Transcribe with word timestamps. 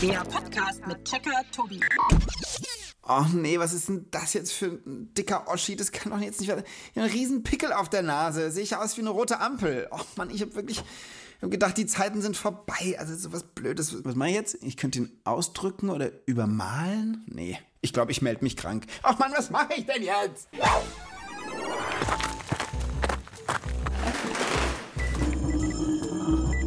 Der 0.00 0.20
Podcast 0.20 0.86
mit 0.86 1.04
Checker 1.04 1.42
Tobi. 1.50 1.80
Oh 3.02 3.24
nee, 3.32 3.58
was 3.58 3.72
ist 3.72 3.88
denn 3.88 4.06
das 4.12 4.32
jetzt 4.32 4.52
für 4.52 4.66
ein 4.66 5.12
dicker 5.14 5.48
Oschi? 5.48 5.74
Das 5.74 5.90
kann 5.90 6.12
doch 6.12 6.20
jetzt 6.20 6.38
nicht 6.38 6.48
werden. 6.48 6.64
Ich 6.92 6.98
habe 6.98 7.06
einen 7.06 7.18
riesen 7.18 7.42
Pickel 7.42 7.72
auf 7.72 7.88
der 7.88 8.02
Nase. 8.02 8.52
Sehe 8.52 8.62
ich 8.62 8.76
aus 8.76 8.96
wie 8.96 9.00
eine 9.00 9.10
rote 9.10 9.40
Ampel. 9.40 9.88
Oh 9.90 10.00
Mann, 10.16 10.30
ich 10.30 10.40
habe 10.40 10.54
wirklich 10.54 10.78
ich 10.78 11.42
hab 11.42 11.50
gedacht, 11.50 11.76
die 11.76 11.86
Zeiten 11.86 12.22
sind 12.22 12.36
vorbei. 12.36 12.96
Also 12.98 13.16
sowas 13.16 13.42
Blödes. 13.42 14.04
Was 14.04 14.14
mache 14.14 14.28
ich 14.28 14.34
jetzt? 14.36 14.62
Ich 14.62 14.76
könnte 14.76 15.00
ihn 15.00 15.20
ausdrücken 15.24 15.90
oder 15.90 16.10
übermalen? 16.26 17.24
Nee, 17.26 17.58
ich 17.80 17.92
glaube, 17.92 18.12
ich 18.12 18.22
melde 18.22 18.44
mich 18.44 18.56
krank. 18.56 18.86
Oh 19.02 19.14
Mann, 19.18 19.32
was 19.36 19.50
mache 19.50 19.74
ich 19.76 19.86
denn 19.86 20.02
jetzt? 20.02 20.48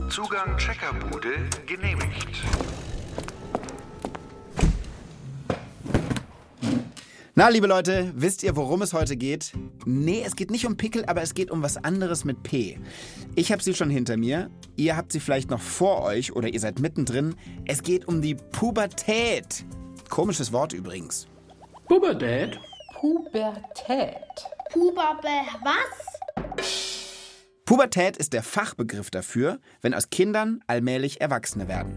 Zugang 0.10 0.58
Checkerbude 0.58 1.50
genehmigt. 1.66 2.44
Na, 7.34 7.48
liebe 7.48 7.66
Leute, 7.66 8.12
wisst 8.14 8.44
ihr, 8.44 8.58
worum 8.58 8.82
es 8.82 8.92
heute 8.92 9.16
geht? 9.16 9.54
Nee, 9.86 10.22
es 10.26 10.36
geht 10.36 10.52
nicht 10.52 10.66
um 10.66 10.76
Pickel, 10.76 11.06
aber 11.06 11.22
es 11.22 11.34
geht 11.34 11.50
um 11.50 11.64
was 11.64 11.78
anderes 11.78 12.26
mit 12.26 12.44
P. 12.44 12.78
Ich 13.36 13.54
habe 13.54 13.64
sie 13.64 13.74
schon 13.74 13.90
hinter 13.90 14.18
mir, 14.18 14.52
ihr 14.76 14.98
habt 14.98 15.14
sie 15.14 15.22
vielleicht 15.22 15.50
noch 15.50 15.62
vor 15.62 16.02
euch 16.02 16.34
oder 16.36 16.50
ihr 16.50 16.60
seid 16.60 16.80
mittendrin. 16.80 17.36
Es 17.66 17.84
geht 17.84 18.06
um 18.06 18.22
die 18.22 18.36
Pubertät. 18.36 19.64
Komisches 20.10 20.52
Wort 20.52 20.74
übrigens. 20.74 21.26
Pubertät? 21.88 22.60
Pubertät. 23.00 24.18
Puberbe 24.70 25.30
was? 25.64 26.66
Pubertät 27.64 28.18
ist 28.18 28.34
der 28.34 28.44
Fachbegriff 28.44 29.10
dafür, 29.10 29.60
wenn 29.82 29.94
aus 29.94 30.10
Kindern 30.10 30.60
allmählich 30.68 31.22
Erwachsene 31.22 31.70
werden. 31.70 31.96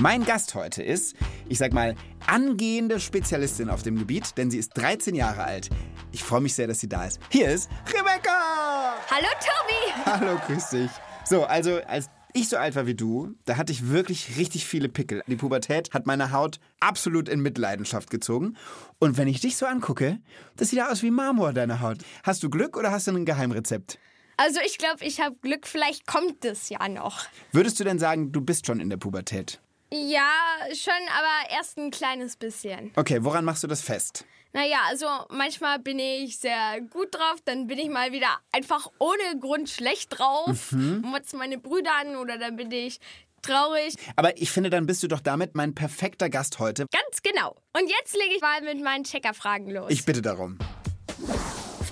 Mein 0.00 0.24
Gast 0.24 0.54
heute 0.54 0.80
ist, 0.80 1.16
ich 1.48 1.58
sag 1.58 1.72
mal, 1.72 1.96
angehende 2.24 3.00
Spezialistin 3.00 3.68
auf 3.68 3.82
dem 3.82 3.98
Gebiet, 3.98 4.38
denn 4.38 4.48
sie 4.48 4.58
ist 4.58 4.70
13 4.74 5.16
Jahre 5.16 5.42
alt. 5.42 5.70
Ich 6.12 6.22
freue 6.22 6.40
mich 6.40 6.54
sehr, 6.54 6.68
dass 6.68 6.78
sie 6.78 6.88
da 6.88 7.04
ist. 7.04 7.18
Hier 7.30 7.50
ist 7.50 7.68
Rebecca! 7.88 8.94
Hallo 9.10 9.26
Tobi! 9.40 10.06
Hallo, 10.06 10.40
grüß 10.46 10.70
dich. 10.70 10.90
So, 11.24 11.42
also 11.42 11.80
als 11.88 12.10
ich 12.32 12.48
so 12.48 12.58
alt 12.58 12.76
war 12.76 12.86
wie 12.86 12.94
du, 12.94 13.34
da 13.44 13.56
hatte 13.56 13.72
ich 13.72 13.88
wirklich 13.88 14.36
richtig 14.36 14.66
viele 14.66 14.88
Pickel. 14.88 15.24
Die 15.26 15.34
Pubertät 15.34 15.92
hat 15.92 16.06
meine 16.06 16.30
Haut 16.30 16.60
absolut 16.78 17.28
in 17.28 17.40
Mitleidenschaft 17.40 18.08
gezogen. 18.08 18.56
Und 19.00 19.16
wenn 19.16 19.26
ich 19.26 19.40
dich 19.40 19.56
so 19.56 19.66
angucke, 19.66 20.20
das 20.54 20.70
sieht 20.70 20.80
aus 20.80 21.02
wie 21.02 21.10
Marmor, 21.10 21.52
deine 21.52 21.80
Haut. 21.80 21.98
Hast 22.22 22.44
du 22.44 22.50
Glück 22.50 22.76
oder 22.76 22.92
hast 22.92 23.08
du 23.08 23.16
ein 23.16 23.24
Geheimrezept? 23.24 23.98
Also 24.36 24.60
ich 24.64 24.78
glaube, 24.78 25.04
ich 25.04 25.20
habe 25.20 25.34
Glück, 25.42 25.66
vielleicht 25.66 26.06
kommt 26.06 26.44
es 26.44 26.68
ja 26.68 26.88
noch. 26.88 27.24
Würdest 27.50 27.80
du 27.80 27.84
denn 27.84 27.98
sagen, 27.98 28.30
du 28.30 28.40
bist 28.40 28.64
schon 28.64 28.78
in 28.78 28.90
der 28.90 28.96
Pubertät? 28.96 29.60
Ja, 29.90 30.30
schon, 30.74 30.92
aber 31.16 31.50
erst 31.50 31.78
ein 31.78 31.90
kleines 31.90 32.36
bisschen. 32.36 32.92
Okay, 32.96 33.22
woran 33.22 33.44
machst 33.44 33.62
du 33.62 33.66
das 33.66 33.80
fest? 33.80 34.24
Naja, 34.52 34.78
also 34.88 35.06
manchmal 35.30 35.78
bin 35.78 35.98
ich 35.98 36.38
sehr 36.38 36.80
gut 36.90 37.14
drauf, 37.14 37.36
dann 37.44 37.66
bin 37.66 37.78
ich 37.78 37.88
mal 37.88 38.12
wieder 38.12 38.38
einfach 38.50 38.90
ohne 38.98 39.38
Grund 39.40 39.68
schlecht 39.68 40.18
drauf, 40.18 40.72
motz 40.72 41.32
meine 41.34 41.58
Brüder 41.58 41.94
an 42.00 42.16
oder 42.16 42.38
dann 42.38 42.56
bin 42.56 42.70
ich 42.72 42.98
traurig. 43.42 43.94
Aber 44.16 44.36
ich 44.38 44.50
finde, 44.50 44.70
dann 44.70 44.86
bist 44.86 45.02
du 45.02 45.08
doch 45.08 45.20
damit 45.20 45.54
mein 45.54 45.74
perfekter 45.74 46.28
Gast 46.30 46.58
heute. 46.58 46.86
Ganz 46.90 47.22
genau. 47.22 47.56
Und 47.78 47.88
jetzt 47.88 48.14
lege 48.14 48.34
ich 48.34 48.40
mal 48.40 48.60
mit 48.62 48.82
meinen 48.82 49.04
Checkerfragen 49.04 49.70
los. 49.70 49.90
Ich 49.90 50.04
bitte 50.04 50.22
darum. 50.22 50.58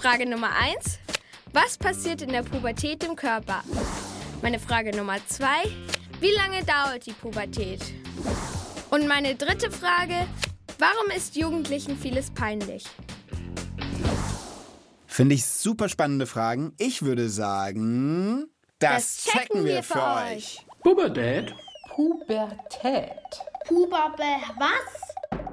Frage 0.00 0.28
Nummer 0.28 0.50
1. 0.56 0.98
Was 1.52 1.78
passiert 1.78 2.22
in 2.22 2.30
der 2.30 2.42
Pubertät 2.42 3.04
im 3.04 3.16
Körper? 3.16 3.62
Meine 4.42 4.58
Frage 4.58 4.96
Nummer 4.96 5.16
2. 5.26 5.46
Wie 6.20 6.30
lange 6.32 6.64
dauert 6.64 7.04
die 7.06 7.12
Pubertät? 7.12 7.80
Und 8.90 9.06
meine 9.06 9.34
dritte 9.34 9.70
Frage. 9.70 10.26
Warum 10.78 11.10
ist 11.14 11.36
Jugendlichen 11.36 11.96
vieles 11.98 12.30
peinlich? 12.30 12.84
Finde 15.06 15.34
ich 15.34 15.44
super 15.44 15.88
spannende 15.88 16.26
Fragen. 16.26 16.74
Ich 16.78 17.02
würde 17.02 17.28
sagen, 17.28 18.46
das, 18.78 19.24
Das 19.24 19.32
checken 19.34 19.64
wir 19.64 19.82
für 19.82 20.02
euch. 20.02 20.64
Pubertät? 20.82 21.54
Pubertät. 21.94 23.10
Puberbe 23.66 24.22
was? 24.58 25.50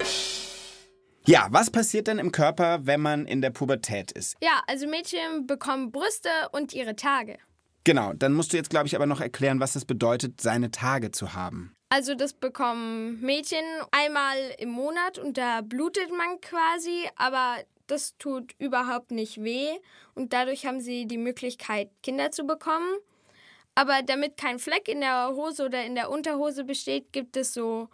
Ja, 1.25 1.47
was 1.51 1.71
passiert 1.71 2.07
denn 2.07 2.19
im 2.19 2.31
Körper, 2.33 2.85
wenn 2.85 3.01
man 3.01 3.25
in 3.25 3.41
der 3.41 3.49
Pubertät 3.51 4.11
ist? 4.11 4.35
Ja, 4.41 4.61
also 4.67 4.87
Mädchen 4.87 5.47
bekommen 5.47 5.91
Brüste 5.91 6.29
und 6.51 6.73
ihre 6.73 6.95
Tage. 6.97 7.37
Genau, 7.83 8.13
dann 8.13 8.33
musst 8.33 8.53
du 8.53 8.57
jetzt, 8.57 8.69
glaube 8.69 8.87
ich, 8.87 8.95
aber 8.95 9.05
noch 9.05 9.21
erklären, 9.21 9.59
was 9.59 9.75
es 9.75 9.85
bedeutet, 9.85 10.39
seine 10.39 10.71
Tage 10.71 11.11
zu 11.11 11.33
haben. 11.33 11.75
Also 11.89 12.15
das 12.15 12.33
bekommen 12.33 13.21
Mädchen 13.21 13.63
einmal 13.91 14.37
im 14.57 14.69
Monat 14.69 15.19
und 15.19 15.37
da 15.37 15.61
blutet 15.61 16.09
man 16.09 16.41
quasi, 16.41 17.07
aber 17.17 17.57
das 17.87 18.17
tut 18.17 18.53
überhaupt 18.57 19.11
nicht 19.11 19.43
weh 19.43 19.69
und 20.15 20.33
dadurch 20.33 20.65
haben 20.65 20.79
sie 20.79 21.05
die 21.05 21.17
Möglichkeit, 21.17 21.91
Kinder 22.01 22.31
zu 22.31 22.45
bekommen. 22.45 22.97
Aber 23.75 24.01
damit 24.03 24.37
kein 24.37 24.59
Fleck 24.59 24.87
in 24.87 25.01
der 25.01 25.33
Hose 25.35 25.65
oder 25.65 25.83
in 25.83 25.95
der 25.95 26.09
Unterhose 26.09 26.63
besteht, 26.63 27.11
gibt 27.11 27.37
es 27.37 27.53
so 27.53 27.89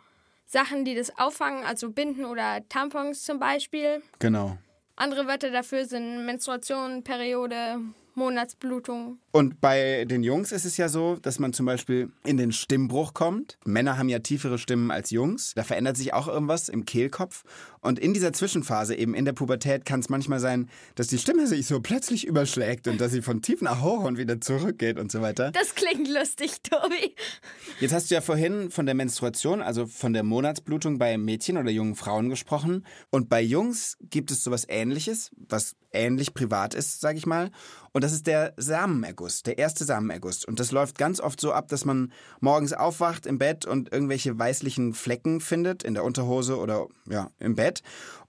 Sachen, 0.46 0.86
die 0.86 0.96
das 0.96 1.18
auffangen, 1.18 1.66
also 1.66 1.90
Binden 1.92 2.26
oder 2.26 2.68
Tampons 2.70 3.24
zum 3.24 3.40
Beispiel. 3.40 4.02
Genau. 4.20 4.58
Andere 4.96 5.28
Wörter 5.28 5.52
dafür 5.52 5.86
sind 5.86 6.26
Menstruation, 6.26 7.04
Periode, 7.04 7.80
Monatsblutung. 8.16 9.20
Und 9.32 9.62
bei 9.62 10.06
den 10.06 10.24
Jungs 10.24 10.52
ist 10.52 10.66
es 10.66 10.78
ja 10.78 10.90
so, 10.90 11.16
dass 11.16 11.40
man 11.40 11.54
zum 11.54 11.66
Beispiel 11.66 12.12
in 12.26 12.38
den 12.38 12.52
Stimmbruch 12.52 13.14
kommt. 13.14 13.58
Männer 13.64 13.98
haben 13.98 14.10
ja 14.10 14.20
tiefere 14.20 14.58
Stimmen 14.58 14.90
als 14.90 15.12
Jungs. 15.12 15.54
Da 15.56 15.64
verändert 15.64 15.98
sich 15.98 16.14
auch 16.14 16.28
irgendwas 16.28 16.68
im 16.68 16.86
Kehlkopf. 16.86 17.44
Und 17.82 18.00
in 18.00 18.14
dieser 18.14 18.34
Zwischenphase, 18.34 18.96
eben 18.96 19.14
in 19.14 19.26
der 19.26 19.34
Pubertät, 19.34 19.86
kann 19.86 20.02
es 20.02 20.10
manchmal 20.10 20.40
sein, 20.40 20.70
dass 20.96 21.08
die 21.08 21.18
Stimme 21.18 21.48
sich 21.48 21.66
so 21.66 21.80
plötzlich 21.80 22.26
überschlägt 22.26 22.88
und 22.88 23.00
dass 23.00 23.12
sie 23.12 23.22
von 23.22 23.42
tief 23.42 23.62
nach 23.62 23.82
hoch 23.82 24.04
und 24.04 24.18
wieder 24.18 24.42
zurückgeht 24.42 25.00
und 25.00 25.12
so 25.12 25.22
weiter. 25.22 25.52
Das 25.52 25.76
klingt 25.76 26.08
lustig, 26.10 26.62
Tobi. 26.64 27.16
Jetzt 27.80 27.94
hast 27.94 28.10
du 28.10 28.16
ja 28.16 28.22
vorhin 28.22 28.70
von 28.72 28.86
der 28.86 28.96
Menstruation, 28.96 29.62
also 29.62 29.86
von 29.86 30.14
der 30.14 30.24
Monatsblutung 30.24 30.98
bei 30.98 31.18
Mädchen 31.18 31.58
oder 31.58 31.70
jungen 31.70 31.96
Frauen 31.96 32.30
gesprochen. 32.30 32.86
Und 33.12 33.30
bei 33.30 33.42
Jungs 33.42 33.98
gibt 34.10 34.32
es 34.32 34.44
sowas 34.44 34.66
ähnliches, 34.68 35.32
was 35.38 35.76
ähnlich 35.94 36.34
privat 36.34 36.74
ist, 36.74 37.00
sage 37.00 37.18
ich 37.18 37.26
mal. 37.26 37.52
Und 37.92 38.04
das 38.04 38.14
ist 38.14 38.28
der 38.28 38.54
Samenerguss, 38.58 39.19
der 39.28 39.58
erste 39.58 39.84
Samenerguss. 39.84 40.46
Und 40.46 40.60
das 40.60 40.72
läuft 40.72 40.98
ganz 40.98 41.20
oft 41.20 41.40
so 41.40 41.52
ab, 41.52 41.68
dass 41.68 41.86
man 41.86 42.12
morgens 42.40 42.74
aufwacht 42.74 43.26
im 43.26 43.38
Bett 43.38 43.66
und 43.66 43.92
irgendwelche 43.92 44.38
weißlichen 44.38 44.94
Flecken 44.94 45.42
findet, 45.42 45.84
in 45.84 45.94
der 45.94 46.04
Unterhose 46.04 46.58
oder 46.58 46.88
ja, 47.08 47.32
im 47.40 47.56
Bett. 47.56 47.84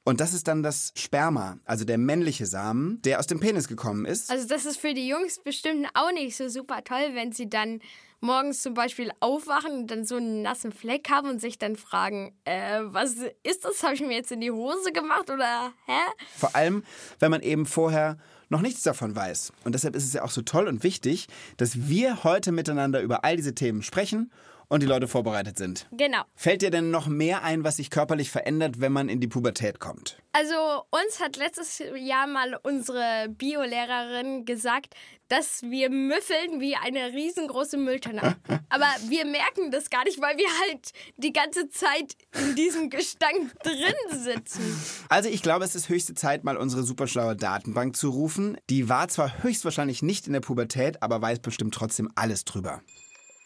Und 0.04 0.20
das 0.20 0.32
ist 0.32 0.48
dann 0.48 0.62
das 0.62 0.92
Sperma, 0.96 1.58
also 1.64 1.84
der 1.84 1.98
männliche 1.98 2.46
Samen, 2.46 3.00
der 3.02 3.18
aus 3.18 3.26
dem 3.26 3.38
Penis 3.38 3.68
gekommen 3.68 4.06
ist. 4.06 4.30
Also 4.30 4.48
das 4.48 4.64
ist 4.64 4.78
für 4.78 4.94
die 4.94 5.06
Jungs 5.06 5.40
bestimmt 5.42 5.86
auch 5.94 6.12
nicht 6.12 6.36
so 6.36 6.48
super 6.48 6.82
toll, 6.82 7.10
wenn 7.12 7.32
sie 7.32 7.48
dann 7.48 7.80
morgens 8.20 8.62
zum 8.62 8.74
Beispiel 8.74 9.10
aufwachen 9.20 9.72
und 9.72 9.90
dann 9.90 10.04
so 10.04 10.16
einen 10.16 10.42
nassen 10.42 10.72
Fleck 10.72 11.10
haben 11.10 11.28
und 11.28 11.40
sich 11.40 11.58
dann 11.58 11.76
fragen, 11.76 12.34
äh, 12.44 12.80
was 12.84 13.16
ist 13.42 13.64
das? 13.64 13.82
Habe 13.82 13.94
ich 13.94 14.00
mir 14.00 14.14
jetzt 14.14 14.32
in 14.32 14.40
die 14.40 14.50
Hose 14.50 14.92
gemacht 14.92 15.30
oder 15.30 15.72
hä? 15.86 16.00
Vor 16.36 16.54
allem, 16.54 16.82
wenn 17.18 17.30
man 17.30 17.42
eben 17.42 17.66
vorher 17.66 18.18
noch 18.50 18.60
nichts 18.60 18.82
davon 18.82 19.16
weiß. 19.16 19.52
Und 19.64 19.74
deshalb 19.74 19.96
ist 19.96 20.04
es 20.04 20.12
ja 20.12 20.22
auch 20.22 20.30
so 20.30 20.42
toll 20.42 20.68
und 20.68 20.82
wichtig, 20.82 21.28
dass 21.56 21.88
wir 21.88 22.24
heute 22.24 22.52
miteinander 22.52 23.00
über 23.00 23.24
all 23.24 23.36
diese 23.36 23.54
Themen 23.54 23.82
sprechen 23.82 24.30
und 24.70 24.82
die 24.82 24.86
Leute 24.86 25.08
vorbereitet 25.08 25.58
sind. 25.58 25.86
Genau. 25.90 26.22
Fällt 26.34 26.62
dir 26.62 26.70
denn 26.70 26.90
noch 26.90 27.08
mehr 27.08 27.42
ein, 27.42 27.64
was 27.64 27.76
sich 27.76 27.90
körperlich 27.90 28.30
verändert, 28.30 28.80
wenn 28.80 28.92
man 28.92 29.08
in 29.08 29.20
die 29.20 29.26
Pubertät 29.26 29.80
kommt? 29.80 30.16
Also 30.32 30.54
uns 30.90 31.20
hat 31.20 31.36
letztes 31.36 31.82
Jahr 31.96 32.28
mal 32.28 32.58
unsere 32.62 33.28
Biolehrerin 33.30 34.44
gesagt, 34.44 34.94
dass 35.26 35.62
wir 35.62 35.90
müffeln 35.90 36.60
wie 36.60 36.76
eine 36.76 37.12
riesengroße 37.12 37.76
Mülltonne. 37.76 38.36
Aber 38.68 38.86
wir 39.08 39.24
merken 39.24 39.72
das 39.72 39.90
gar 39.90 40.04
nicht, 40.04 40.20
weil 40.20 40.36
wir 40.38 40.48
halt 40.62 40.92
die 41.16 41.32
ganze 41.32 41.68
Zeit 41.68 42.14
in 42.40 42.54
diesem 42.54 42.90
Gestank 42.90 43.52
drin 43.62 44.22
sitzen. 44.22 44.80
Also 45.08 45.28
ich 45.28 45.42
glaube, 45.42 45.64
es 45.64 45.74
ist 45.74 45.88
höchste 45.88 46.14
Zeit, 46.14 46.44
mal 46.44 46.56
unsere 46.56 46.84
superschlaue 46.84 47.34
Datenbank 47.34 47.96
zu 47.96 48.10
rufen. 48.10 48.56
Die 48.70 48.88
war 48.88 49.08
zwar 49.08 49.42
höchstwahrscheinlich 49.42 50.02
nicht 50.02 50.28
in 50.28 50.32
der 50.32 50.40
Pubertät, 50.40 51.02
aber 51.02 51.20
weiß 51.20 51.40
bestimmt 51.40 51.74
trotzdem 51.74 52.08
alles 52.14 52.44
drüber. 52.44 52.82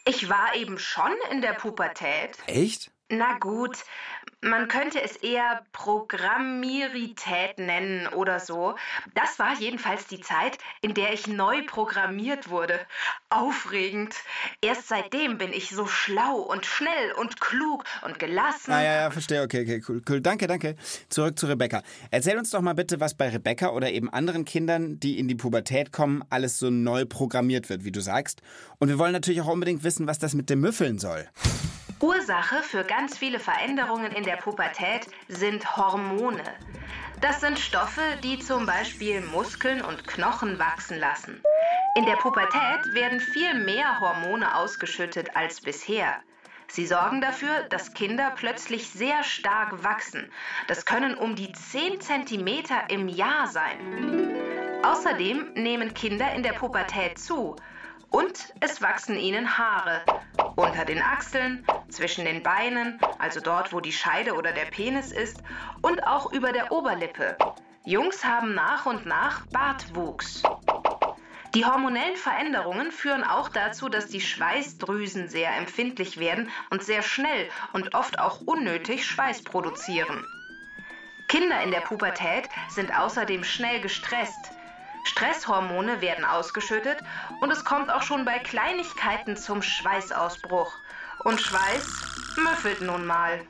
Ich 0.06 0.29
war 0.29 0.55
eben 0.55 0.79
schon 0.79 1.12
in 1.31 1.41
der 1.41 1.55
Pubertät. 1.55 2.37
Echt? 2.47 2.91
Na 3.09 3.39
gut, 3.39 3.79
man 4.44 4.69
könnte 4.69 5.02
es 5.02 5.17
eher 5.17 5.62
Programmierität 5.73 7.58
nennen 7.58 8.06
oder 8.08 8.41
so. 8.41 8.75
Das 9.14 9.38
war 9.38 9.58
jedenfalls 9.58 10.06
die 10.06 10.20
Zeit, 10.20 10.58
in 10.82 10.94
der 10.94 11.12
ich 11.12 11.26
neu 11.26 11.62
programmiert 11.67 12.50
wurde. 12.50 12.79
Aufregend. 13.31 14.14
Erst 14.61 14.88
seitdem 14.88 15.38
bin 15.38 15.52
ich 15.52 15.70
so 15.70 15.87
schlau 15.87 16.37
und 16.37 16.67
schnell 16.67 17.12
und 17.19 17.41
klug 17.41 17.85
und 18.02 18.19
gelassen. 18.19 18.73
Ah, 18.73 18.82
ja, 18.82 18.94
ja, 19.02 19.11
verstehe. 19.11 19.43
Okay, 19.43 19.62
okay, 19.62 19.82
cool, 19.88 20.02
cool. 20.08 20.20
Danke, 20.20 20.46
danke. 20.46 20.76
Zurück 21.08 21.38
zu 21.38 21.46
Rebecca. 21.46 21.82
Erzähl 22.11 22.37
uns 22.37 22.50
doch 22.50 22.61
mal 22.61 22.75
bitte, 22.75 23.00
was 23.00 23.14
bei 23.14 23.31
Rebecca 23.31 23.70
oder 23.70 23.91
eben 23.91 24.11
anderen 24.11 24.44
Kindern, 24.44 25.00
die 25.00 25.19
in 25.19 25.26
die 25.26 25.35
Pubertät 25.35 25.91
kommen, 25.91 26.23
alles 26.29 26.58
so 26.58 26.70
neu 26.70 27.06
programmiert 27.06 27.70
wird, 27.70 27.85
wie 27.85 27.93
du 27.93 28.00
sagst. 28.00 28.43
Und 28.79 28.88
wir 28.88 28.99
wollen 28.99 29.12
natürlich 29.12 29.41
auch 29.41 29.49
unbedingt 29.49 29.85
wissen, 29.85 30.06
was 30.06 30.19
das 30.19 30.35
mit 30.35 30.50
dem 30.50 30.61
Müffeln 30.61 30.99
soll. 30.99 31.26
Ursache 32.05 32.62
für 32.62 32.85
ganz 32.85 33.17
viele 33.17 33.39
Veränderungen 33.39 34.12
in 34.12 34.25
der 34.25 34.37
Pubertät 34.37 35.06
sind 35.29 35.75
Hormone. 35.79 36.45
Das 37.23 37.41
sind 37.41 37.59
Stoffe, 37.59 38.03
die 38.23 38.39
zum 38.39 38.67
Beispiel 38.67 39.23
Muskeln 39.23 39.81
und 39.81 40.06
Knochen 40.06 40.59
wachsen 40.59 40.99
lassen. 40.99 41.43
In 41.97 42.05
der 42.05 42.17
Pubertät 42.17 42.93
werden 42.93 43.21
viel 43.21 43.55
mehr 43.55 44.01
Hormone 44.01 44.55
ausgeschüttet 44.55 45.35
als 45.35 45.62
bisher. 45.62 46.21
Sie 46.67 46.87
sorgen 46.87 47.23
dafür, 47.23 47.62
dass 47.71 47.95
Kinder 47.95 48.35
plötzlich 48.37 48.91
sehr 48.91 49.25
stark 49.25 49.83
wachsen. 49.83 50.31
Das 50.69 50.85
können 50.85 51.15
um 51.15 51.35
die 51.35 51.53
10 51.53 52.03
cm 52.03 52.49
im 52.89 53.09
Jahr 53.09 53.47
sein. 53.47 53.79
Außerdem 54.83 55.55
nehmen 55.55 55.95
Kinder 55.95 56.35
in 56.35 56.43
der 56.43 56.53
Pubertät 56.53 57.19
zu 57.19 57.56
und 58.11 58.53
es 58.61 58.83
wachsen 58.83 59.17
ihnen 59.17 59.56
Haare. 59.56 60.05
Unter 60.56 60.85
den 60.85 61.02
Achseln, 61.02 61.64
zwischen 61.88 62.25
den 62.25 62.43
Beinen, 62.43 63.00
also 63.19 63.41
dort, 63.41 63.73
wo 63.73 63.81
die 63.81 63.93
Scheide 63.93 64.35
oder 64.35 64.52
der 64.52 64.67
Penis 64.67 65.12
ist, 65.12 65.43
und 65.82 66.06
auch 66.06 66.32
über 66.32 66.52
der 66.52 66.73
Oberlippe. 66.73 67.37
Jungs 67.85 68.25
haben 68.25 68.55
nach 68.55 68.87
und 68.87 69.06
nach 69.06 69.46
Bartwuchs. 69.46 70.43
Die 71.55 71.64
hormonellen 71.64 72.17
Veränderungen 72.17 72.91
führen 72.91 73.23
auch 73.23 73.49
dazu, 73.49 73.88
dass 73.88 74.08
die 74.08 74.20
Schweißdrüsen 74.20 75.29
sehr 75.29 75.55
empfindlich 75.56 76.19
werden 76.19 76.50
und 76.70 76.82
sehr 76.82 77.02
schnell 77.02 77.49
und 77.73 77.94
oft 77.94 78.19
auch 78.19 78.41
unnötig 78.41 79.06
Schweiß 79.06 79.43
produzieren. 79.43 80.26
Kinder 81.29 81.62
in 81.62 81.70
der 81.70 81.81
Pubertät 81.81 82.49
sind 82.69 82.96
außerdem 82.96 83.44
schnell 83.44 83.81
gestresst. 83.81 84.50
Stresshormone 85.05 86.01
werden 86.01 86.25
ausgeschüttet 86.25 86.99
und 87.41 87.51
es 87.51 87.65
kommt 87.65 87.91
auch 87.91 88.03
schon 88.03 88.25
bei 88.25 88.39
Kleinigkeiten 88.39 89.37
zum 89.37 89.62
Schweißausbruch. 89.62 90.73
Und 91.25 91.41
Schweiß 91.41 92.37
müffelt 92.37 92.81
nun 92.81 93.06
mal. 93.06 93.41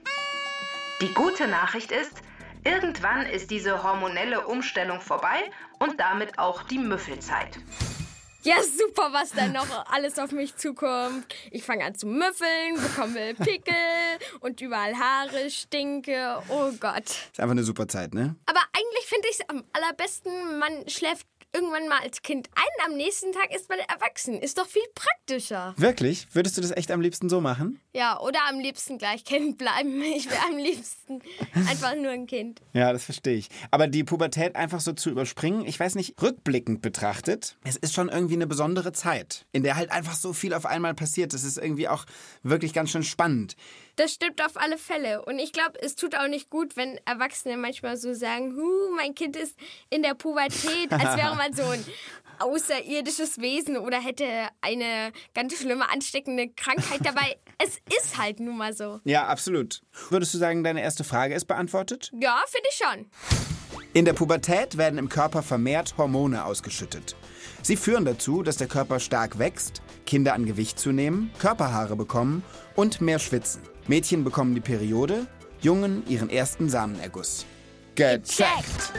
Die 1.00 1.12
gute 1.14 1.48
Nachricht 1.48 1.90
ist, 1.90 2.22
irgendwann 2.64 3.26
ist 3.26 3.50
diese 3.50 3.82
hormonelle 3.82 4.46
Umstellung 4.46 5.00
vorbei 5.00 5.50
und 5.78 5.98
damit 5.98 6.38
auch 6.38 6.62
die 6.64 6.78
Müffelzeit. 6.78 7.58
Ja, 8.44 8.56
super, 8.62 9.08
was 9.10 9.32
da 9.32 9.48
noch 9.48 9.86
alles 9.90 10.18
auf 10.18 10.30
mich 10.30 10.54
zukommt. 10.56 11.34
Ich 11.50 11.64
fange 11.64 11.82
an 11.82 11.94
zu 11.94 12.06
müffeln, 12.06 12.74
bekomme 12.74 13.32
Pickel 13.34 13.74
und 14.40 14.60
überall 14.60 14.94
Haare, 14.94 15.48
stinke. 15.48 16.42
Oh 16.50 16.70
Gott. 16.78 17.06
Ist 17.06 17.40
einfach 17.40 17.52
eine 17.52 17.64
super 17.64 17.88
Zeit, 17.88 18.12
ne? 18.12 18.36
Aber 18.44 18.60
eigentlich 18.76 19.06
finde 19.06 19.28
ich 19.30 19.40
es 19.40 19.48
am 19.48 19.64
allerbesten, 19.72 20.58
man 20.58 20.86
schläft 20.90 21.26
irgendwann 21.54 21.88
mal 21.88 22.00
als 22.00 22.22
Kind 22.22 22.48
ein, 22.54 22.90
am 22.90 22.96
nächsten 22.96 23.32
Tag 23.32 23.54
ist 23.54 23.68
man 23.68 23.78
erwachsen. 23.78 24.40
Ist 24.40 24.58
doch 24.58 24.66
viel 24.66 24.82
praktischer. 24.94 25.74
Wirklich? 25.76 26.26
Würdest 26.32 26.56
du 26.56 26.60
das 26.60 26.72
echt 26.72 26.90
am 26.90 27.00
liebsten 27.00 27.28
so 27.28 27.40
machen? 27.40 27.80
Ja, 27.94 28.20
oder 28.20 28.40
am 28.48 28.58
liebsten 28.58 28.98
gleich 28.98 29.24
Kind 29.24 29.56
bleiben. 29.56 30.02
Ich 30.14 30.30
wäre 30.30 30.44
am 30.48 30.56
liebsten 30.56 31.20
einfach 31.68 31.96
nur 31.96 32.10
ein 32.10 32.26
Kind. 32.26 32.60
Ja, 32.72 32.92
das 32.92 33.04
verstehe 33.04 33.36
ich. 33.36 33.48
Aber 33.70 33.88
die 33.88 34.04
Pubertät 34.04 34.54
einfach 34.54 34.80
so 34.80 34.92
zu 34.92 35.10
überspringen, 35.10 35.66
ich 35.66 35.78
weiß 35.78 35.94
nicht, 35.96 36.20
rückblickend 36.22 36.82
betrachtet, 36.82 37.56
es 37.64 37.76
ist 37.76 37.94
schon 37.94 38.08
irgendwie 38.08 38.34
eine 38.34 38.46
besondere 38.46 38.92
Zeit, 38.92 39.46
in 39.52 39.62
der 39.62 39.76
halt 39.76 39.90
einfach 39.90 40.14
so 40.14 40.32
viel 40.32 40.54
auf 40.54 40.66
einmal 40.66 40.94
passiert. 40.94 41.32
Das 41.32 41.42
ist 41.44 41.58
irgendwie 41.58 41.88
auch 41.88 42.04
wirklich 42.42 42.72
ganz 42.72 42.90
schön 42.90 43.02
spannend. 43.02 43.56
Das 43.96 44.12
stimmt 44.12 44.42
auf 44.44 44.56
alle 44.56 44.78
Fälle. 44.78 45.24
Und 45.24 45.38
ich 45.38 45.52
glaube, 45.52 45.80
es 45.80 45.94
tut 45.94 46.16
auch 46.16 46.28
nicht 46.28 46.50
gut, 46.50 46.76
wenn 46.76 46.98
Erwachsene 47.04 47.56
manchmal 47.56 47.96
so 47.96 48.12
sagen, 48.12 48.56
huh, 48.56 48.94
mein 48.96 49.14
Kind 49.14 49.36
ist 49.36 49.56
in 49.90 50.02
der 50.02 50.14
Pubertät, 50.14 50.90
als 50.90 51.16
wäre 51.16 51.36
man 51.36 51.52
so 51.52 51.62
ein 51.62 51.84
außerirdisches 52.40 53.38
Wesen 53.38 53.76
oder 53.76 54.00
hätte 54.00 54.26
eine 54.60 55.12
ganz 55.34 55.56
schlimme 55.56 55.88
ansteckende 55.90 56.48
Krankheit 56.48 57.00
dabei. 57.04 57.36
es 57.58 57.78
ist 57.96 58.18
halt 58.18 58.40
nun 58.40 58.56
mal 58.56 58.72
so. 58.72 59.00
Ja, 59.04 59.26
absolut. 59.26 59.82
Würdest 60.10 60.34
du 60.34 60.38
sagen, 60.38 60.64
deine 60.64 60.82
erste 60.82 61.04
Frage 61.04 61.34
ist 61.34 61.46
beantwortet? 61.46 62.10
Ja, 62.18 62.42
finde 62.46 62.68
ich 62.70 62.76
schon. 62.76 63.06
In 63.92 64.04
der 64.04 64.12
Pubertät 64.12 64.76
werden 64.76 64.98
im 64.98 65.08
Körper 65.08 65.42
vermehrt 65.42 65.96
Hormone 65.96 66.44
ausgeschüttet. 66.44 67.14
Sie 67.62 67.76
führen 67.76 68.04
dazu, 68.04 68.42
dass 68.42 68.56
der 68.56 68.66
Körper 68.66 68.98
stark 68.98 69.38
wächst, 69.38 69.82
Kinder 70.04 70.34
an 70.34 70.46
Gewicht 70.46 70.78
zunehmen, 70.78 71.30
Körperhaare 71.38 71.96
bekommen 71.96 72.42
und 72.74 73.00
mehr 73.00 73.18
schwitzen. 73.18 73.62
Mädchen 73.86 74.24
bekommen 74.24 74.54
die 74.54 74.62
Periode, 74.62 75.26
Jungen 75.60 76.02
ihren 76.08 76.30
ersten 76.30 76.70
Samenerguss. 76.70 77.44
Gecheckt! 77.94 78.92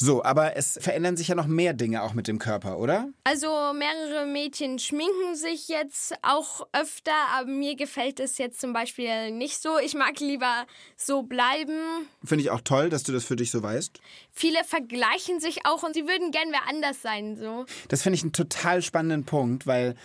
So, 0.00 0.22
aber 0.22 0.56
es 0.56 0.78
verändern 0.80 1.16
sich 1.16 1.28
ja 1.28 1.34
noch 1.34 1.48
mehr 1.48 1.74
Dinge 1.74 2.04
auch 2.04 2.14
mit 2.14 2.28
dem 2.28 2.38
Körper, 2.38 2.78
oder? 2.78 3.08
Also 3.24 3.48
mehrere 3.74 4.26
Mädchen 4.26 4.78
schminken 4.78 5.34
sich 5.34 5.68
jetzt 5.68 6.14
auch 6.22 6.68
öfter, 6.72 7.12
aber 7.34 7.50
mir 7.50 7.74
gefällt 7.74 8.20
es 8.20 8.38
jetzt 8.38 8.60
zum 8.60 8.72
Beispiel 8.72 9.32
nicht 9.32 9.60
so. 9.60 9.78
Ich 9.78 9.94
mag 9.94 10.20
lieber 10.20 10.66
so 10.96 11.24
bleiben. 11.24 12.06
Finde 12.24 12.44
ich 12.44 12.50
auch 12.50 12.60
toll, 12.60 12.90
dass 12.90 13.02
du 13.02 13.12
das 13.12 13.24
für 13.24 13.34
dich 13.34 13.50
so 13.50 13.60
weißt. 13.62 13.98
Viele 14.30 14.62
vergleichen 14.62 15.40
sich 15.40 15.66
auch 15.66 15.82
und 15.82 15.94
sie 15.94 16.06
würden 16.06 16.30
gern 16.30 16.48
wer 16.50 16.68
anders 16.68 17.02
sein, 17.02 17.36
so. 17.36 17.66
Das 17.88 18.02
finde 18.02 18.16
ich 18.16 18.22
einen 18.22 18.32
total 18.32 18.82
spannenden 18.82 19.24
Punkt, 19.24 19.66
weil 19.66 19.96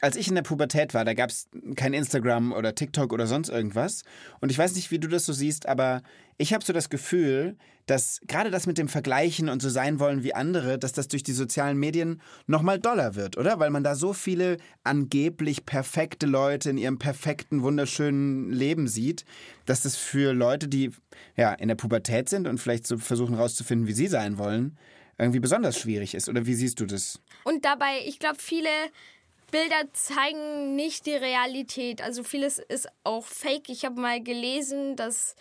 als 0.00 0.16
ich 0.16 0.28
in 0.28 0.34
der 0.34 0.42
Pubertät 0.42 0.94
war, 0.94 1.04
da 1.04 1.14
gab 1.14 1.30
es 1.30 1.48
kein 1.76 1.92
Instagram 1.92 2.52
oder 2.52 2.74
TikTok 2.74 3.12
oder 3.12 3.26
sonst 3.26 3.48
irgendwas. 3.48 4.02
Und 4.40 4.50
ich 4.50 4.58
weiß 4.58 4.74
nicht, 4.76 4.90
wie 4.90 4.98
du 4.98 5.08
das 5.08 5.26
so 5.26 5.32
siehst, 5.32 5.66
aber 5.66 6.02
ich 6.36 6.54
habe 6.54 6.64
so 6.64 6.72
das 6.72 6.88
Gefühl, 6.88 7.56
dass 7.86 8.20
gerade 8.26 8.50
das 8.50 8.66
mit 8.66 8.78
dem 8.78 8.88
Vergleichen 8.88 9.48
und 9.48 9.62
so 9.62 9.70
sein 9.70 9.98
wollen 9.98 10.22
wie 10.22 10.34
andere, 10.34 10.78
dass 10.78 10.92
das 10.92 11.08
durch 11.08 11.22
die 11.22 11.32
sozialen 11.32 11.78
Medien 11.78 12.20
nochmal 12.46 12.78
doller 12.78 13.14
wird, 13.14 13.38
oder? 13.38 13.58
Weil 13.58 13.70
man 13.70 13.82
da 13.82 13.94
so 13.94 14.12
viele 14.12 14.58
angeblich 14.84 15.64
perfekte 15.64 16.26
Leute 16.26 16.70
in 16.70 16.78
ihrem 16.78 16.98
perfekten, 16.98 17.62
wunderschönen 17.62 18.52
Leben 18.52 18.88
sieht, 18.88 19.24
dass 19.64 19.82
das 19.82 19.96
für 19.96 20.34
Leute, 20.34 20.68
die 20.68 20.92
ja 21.36 21.52
in 21.54 21.68
der 21.68 21.76
Pubertät 21.76 22.28
sind 22.28 22.46
und 22.46 22.58
vielleicht 22.58 22.86
so 22.86 22.98
versuchen 22.98 23.34
rauszufinden, 23.34 23.88
wie 23.88 23.94
sie 23.94 24.06
sein 24.06 24.36
wollen, 24.38 24.76
irgendwie 25.16 25.40
besonders 25.40 25.78
schwierig 25.78 26.14
ist. 26.14 26.28
Oder 26.28 26.46
wie 26.46 26.54
siehst 26.54 26.80
du 26.80 26.86
das? 26.86 27.20
Und 27.44 27.64
dabei, 27.64 28.00
ich 28.06 28.18
glaube, 28.18 28.38
viele 28.38 28.68
Bilder 29.50 29.92
zeigen 29.92 30.76
nicht 30.76 31.06
die 31.06 31.14
Realität. 31.14 32.02
Also 32.02 32.22
vieles 32.22 32.58
ist 32.58 32.88
auch 33.04 33.24
fake. 33.24 33.68
Ich 33.68 33.84
habe 33.84 34.00
mal 34.00 34.22
gelesen, 34.22 34.96
dass 34.96 35.36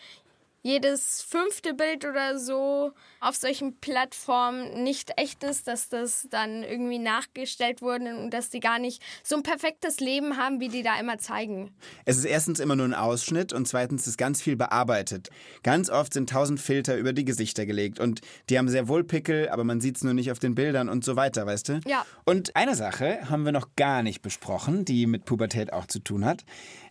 jedes 0.61 1.21
fünfte 1.23 1.73
Bild 1.73 2.05
oder 2.05 2.37
so 2.37 2.91
auf 3.19 3.35
solchen 3.35 3.77
Plattformen 3.79 4.83
nicht 4.83 5.13
echt 5.17 5.43
ist, 5.43 5.67
dass 5.67 5.89
das 5.89 6.27
dann 6.29 6.63
irgendwie 6.63 6.99
nachgestellt 6.99 7.81
wurde 7.81 8.15
und 8.17 8.31
dass 8.31 8.49
die 8.49 8.59
gar 8.59 8.79
nicht 8.79 9.01
so 9.23 9.37
ein 9.37 9.43
perfektes 9.43 9.99
Leben 9.99 10.37
haben, 10.37 10.59
wie 10.59 10.69
die 10.69 10.83
da 10.83 10.99
immer 10.99 11.17
zeigen. 11.17 11.71
Es 12.05 12.17
ist 12.17 12.25
erstens 12.25 12.59
immer 12.59 12.75
nur 12.75 12.85
ein 12.85 12.93
Ausschnitt 12.93 13.53
und 13.53 13.67
zweitens 13.67 14.07
ist 14.07 14.17
ganz 14.17 14.41
viel 14.41 14.55
bearbeitet. 14.55 15.29
Ganz 15.63 15.89
oft 15.89 16.13
sind 16.13 16.29
tausend 16.29 16.59
Filter 16.59 16.97
über 16.97 17.13
die 17.13 17.25
Gesichter 17.25 17.65
gelegt 17.65 17.99
und 17.99 18.21
die 18.49 18.57
haben 18.57 18.69
sehr 18.69 18.87
wohl 18.87 19.03
Pickel, 19.03 19.49
aber 19.49 19.63
man 19.63 19.81
sieht 19.81 19.97
es 19.97 20.03
nur 20.03 20.13
nicht 20.13 20.31
auf 20.31 20.39
den 20.39 20.55
Bildern 20.55 20.89
und 20.89 21.03
so 21.05 21.15
weiter, 21.15 21.45
weißt 21.45 21.69
du? 21.69 21.79
Ja. 21.87 22.05
Und 22.25 22.55
eine 22.55 22.75
Sache 22.75 23.29
haben 23.29 23.45
wir 23.45 23.51
noch 23.51 23.75
gar 23.75 24.03
nicht 24.03 24.21
besprochen, 24.21 24.85
die 24.85 25.07
mit 25.07 25.25
Pubertät 25.25 25.71
auch 25.73 25.85
zu 25.85 25.99
tun 25.99 26.25
hat. 26.25 26.43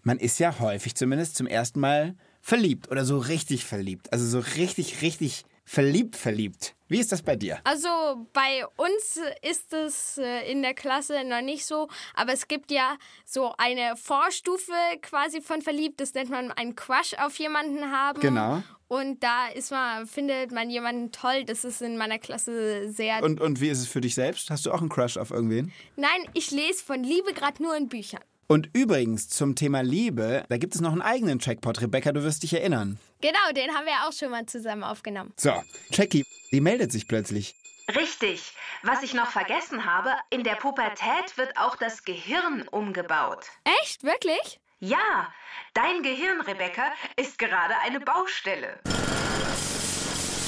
Man 0.03 0.19
ist 0.19 0.39
ja 0.39 0.59
häufig 0.61 0.95
zumindest 0.95 1.37
zum 1.37 1.47
ersten 1.47 1.81
Mal 1.81 2.15
verliebt 2.47 2.89
oder 2.93 3.05
so 3.05 3.19
richtig 3.19 3.65
verliebt. 3.65 4.13
Also 4.13 4.25
so 4.25 4.39
richtig, 4.57 5.03
richtig 5.03 5.45
verliebt, 5.65 6.15
verliebt. 6.15 6.77
Wie 6.87 7.01
ist 7.01 7.11
das 7.11 7.23
bei 7.23 7.35
dir? 7.35 7.59
Also 7.65 7.89
bei 8.33 8.65
uns 8.77 9.19
ist 9.43 9.73
es 9.73 10.17
äh, 10.19 10.49
in 10.49 10.63
der 10.63 10.75
Klasse 10.75 11.25
noch 11.25 11.43
nicht 11.43 11.67
so, 11.67 11.89
aber 12.15 12.33
es 12.33 12.47
gibt 12.47 12.71
ja 12.71 12.99
so 13.25 13.53
eine 13.59 13.97
Vorstufe 13.97 14.73
quasi 15.03 15.41
von 15.41 15.61
verliebt. 15.61 16.01
Das 16.01 16.15
nennt 16.15 16.31
man 16.31 16.53
einen 16.53 16.77
Crush 16.77 17.15
auf 17.19 17.37
jemanden 17.41 17.91
haben. 17.91 18.21
Genau. 18.21 18.63
Und 18.87 19.25
da 19.25 19.49
ist 19.49 19.73
man, 19.73 20.07
findet 20.07 20.53
man 20.53 20.71
jemanden 20.71 21.11
toll. 21.11 21.45
Das 21.45 21.65
ist 21.65 21.83
in 21.83 21.97
meiner 21.97 22.21
Klasse 22.21 22.89
sehr. 22.93 23.25
Und, 23.25 23.41
und 23.41 23.61
wie 23.61 23.71
ist 23.71 23.81
es 23.81 23.89
für 23.89 24.01
dich 24.01 24.15
selbst? 24.15 24.51
Hast 24.51 24.67
du 24.67 24.71
auch 24.71 24.81
einen 24.81 24.89
Crush 24.89 25.17
auf 25.17 25.33
irgendwen? 25.33 25.73
Nein, 25.97 26.29
ich 26.33 26.53
lese 26.53 26.85
von 26.85 27.03
Liebe 27.03 27.33
gerade 27.33 27.61
nur 27.61 27.77
in 27.77 27.89
Büchern. 27.89 28.23
Und 28.49 28.71
übrigens 28.75 29.29
zum 29.29 29.57
Thema 29.57 29.83
Liebe, 29.83 30.45
da 30.49 30.57
gibt 30.57 30.75
es 30.75 30.81
noch 30.81 30.93
einen 30.93 31.03
eigenen 31.03 31.41
Checkpot. 31.41 31.81
Rebecca, 31.81 32.13
du 32.13 32.23
wirst 32.23 32.45
dich 32.45 32.53
erinnern. 32.53 32.99
Genau, 33.21 33.53
den 33.57 33.75
haben 33.75 33.87
wir 33.87 34.07
auch 34.07 34.13
schon 34.13 34.31
mal 34.31 34.47
zusammen 34.47 34.85
aufgenommen. 34.85 35.33
So, 35.37 35.53
Jackie, 35.91 36.25
die 36.53 36.61
meldet 36.61 36.93
sich 36.93 37.09
plötzlich. 37.09 37.57
Richtig. 37.95 38.53
Was 38.83 39.03
ich 39.03 39.15
noch 39.15 39.31
vergessen 39.31 39.85
habe, 39.85 40.11
in 40.31 40.45
der 40.45 40.55
Pubertät 40.55 41.37
wird 41.37 41.57
auch 41.57 41.77
das 41.77 42.05
Gehirn 42.05 42.67
umgebaut. 42.69 43.47
Echt? 43.83 44.05
Wirklich? 44.05 44.61
Ja, 44.79 45.33
dein 45.75 46.03
Gehirn, 46.03 46.41
Rebecca, 46.43 46.93
ist 47.17 47.39
gerade 47.39 47.75
eine 47.85 48.01
Baustelle. 48.01 48.79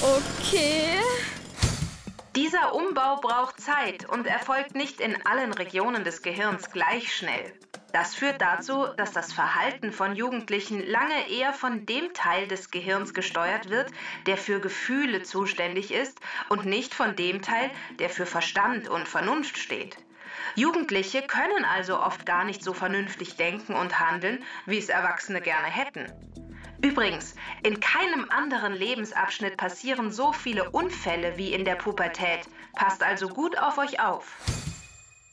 Okay. 0.02 1.00
Dieser 2.36 2.74
Umbau 2.74 3.16
braucht 3.16 3.60
Zeit 3.60 4.08
und 4.08 4.26
erfolgt 4.26 4.76
nicht 4.76 5.00
in 5.00 5.16
allen 5.26 5.52
Regionen 5.52 6.04
des 6.04 6.22
Gehirns 6.22 6.70
gleich 6.70 7.12
schnell. 7.12 7.52
Das 7.92 8.14
führt 8.14 8.42
dazu, 8.42 8.86
dass 8.96 9.12
das 9.12 9.32
Verhalten 9.32 9.92
von 9.92 10.14
Jugendlichen 10.14 10.86
lange 10.86 11.30
eher 11.30 11.54
von 11.54 11.86
dem 11.86 12.12
Teil 12.12 12.46
des 12.46 12.70
Gehirns 12.70 13.14
gesteuert 13.14 13.70
wird, 13.70 13.90
der 14.26 14.36
für 14.36 14.60
Gefühle 14.60 15.22
zuständig 15.22 15.90
ist, 15.90 16.20
und 16.50 16.66
nicht 16.66 16.92
von 16.92 17.16
dem 17.16 17.40
Teil, 17.40 17.70
der 17.98 18.10
für 18.10 18.26
Verstand 18.26 18.88
und 18.88 19.08
Vernunft 19.08 19.56
steht. 19.56 19.96
Jugendliche 20.54 21.22
können 21.22 21.64
also 21.64 21.98
oft 21.98 22.26
gar 22.26 22.44
nicht 22.44 22.62
so 22.62 22.74
vernünftig 22.74 23.36
denken 23.36 23.74
und 23.74 23.98
handeln, 23.98 24.44
wie 24.66 24.78
es 24.78 24.88
Erwachsene 24.88 25.40
gerne 25.40 25.68
hätten. 25.68 26.12
Übrigens, 26.82 27.34
in 27.62 27.80
keinem 27.80 28.28
anderen 28.30 28.72
Lebensabschnitt 28.72 29.56
passieren 29.56 30.12
so 30.12 30.32
viele 30.32 30.70
Unfälle 30.70 31.36
wie 31.36 31.52
in 31.52 31.64
der 31.64 31.74
Pubertät. 31.74 32.40
Passt 32.74 33.02
also 33.02 33.28
gut 33.28 33.58
auf 33.58 33.78
euch 33.78 34.00
auf. 34.00 34.36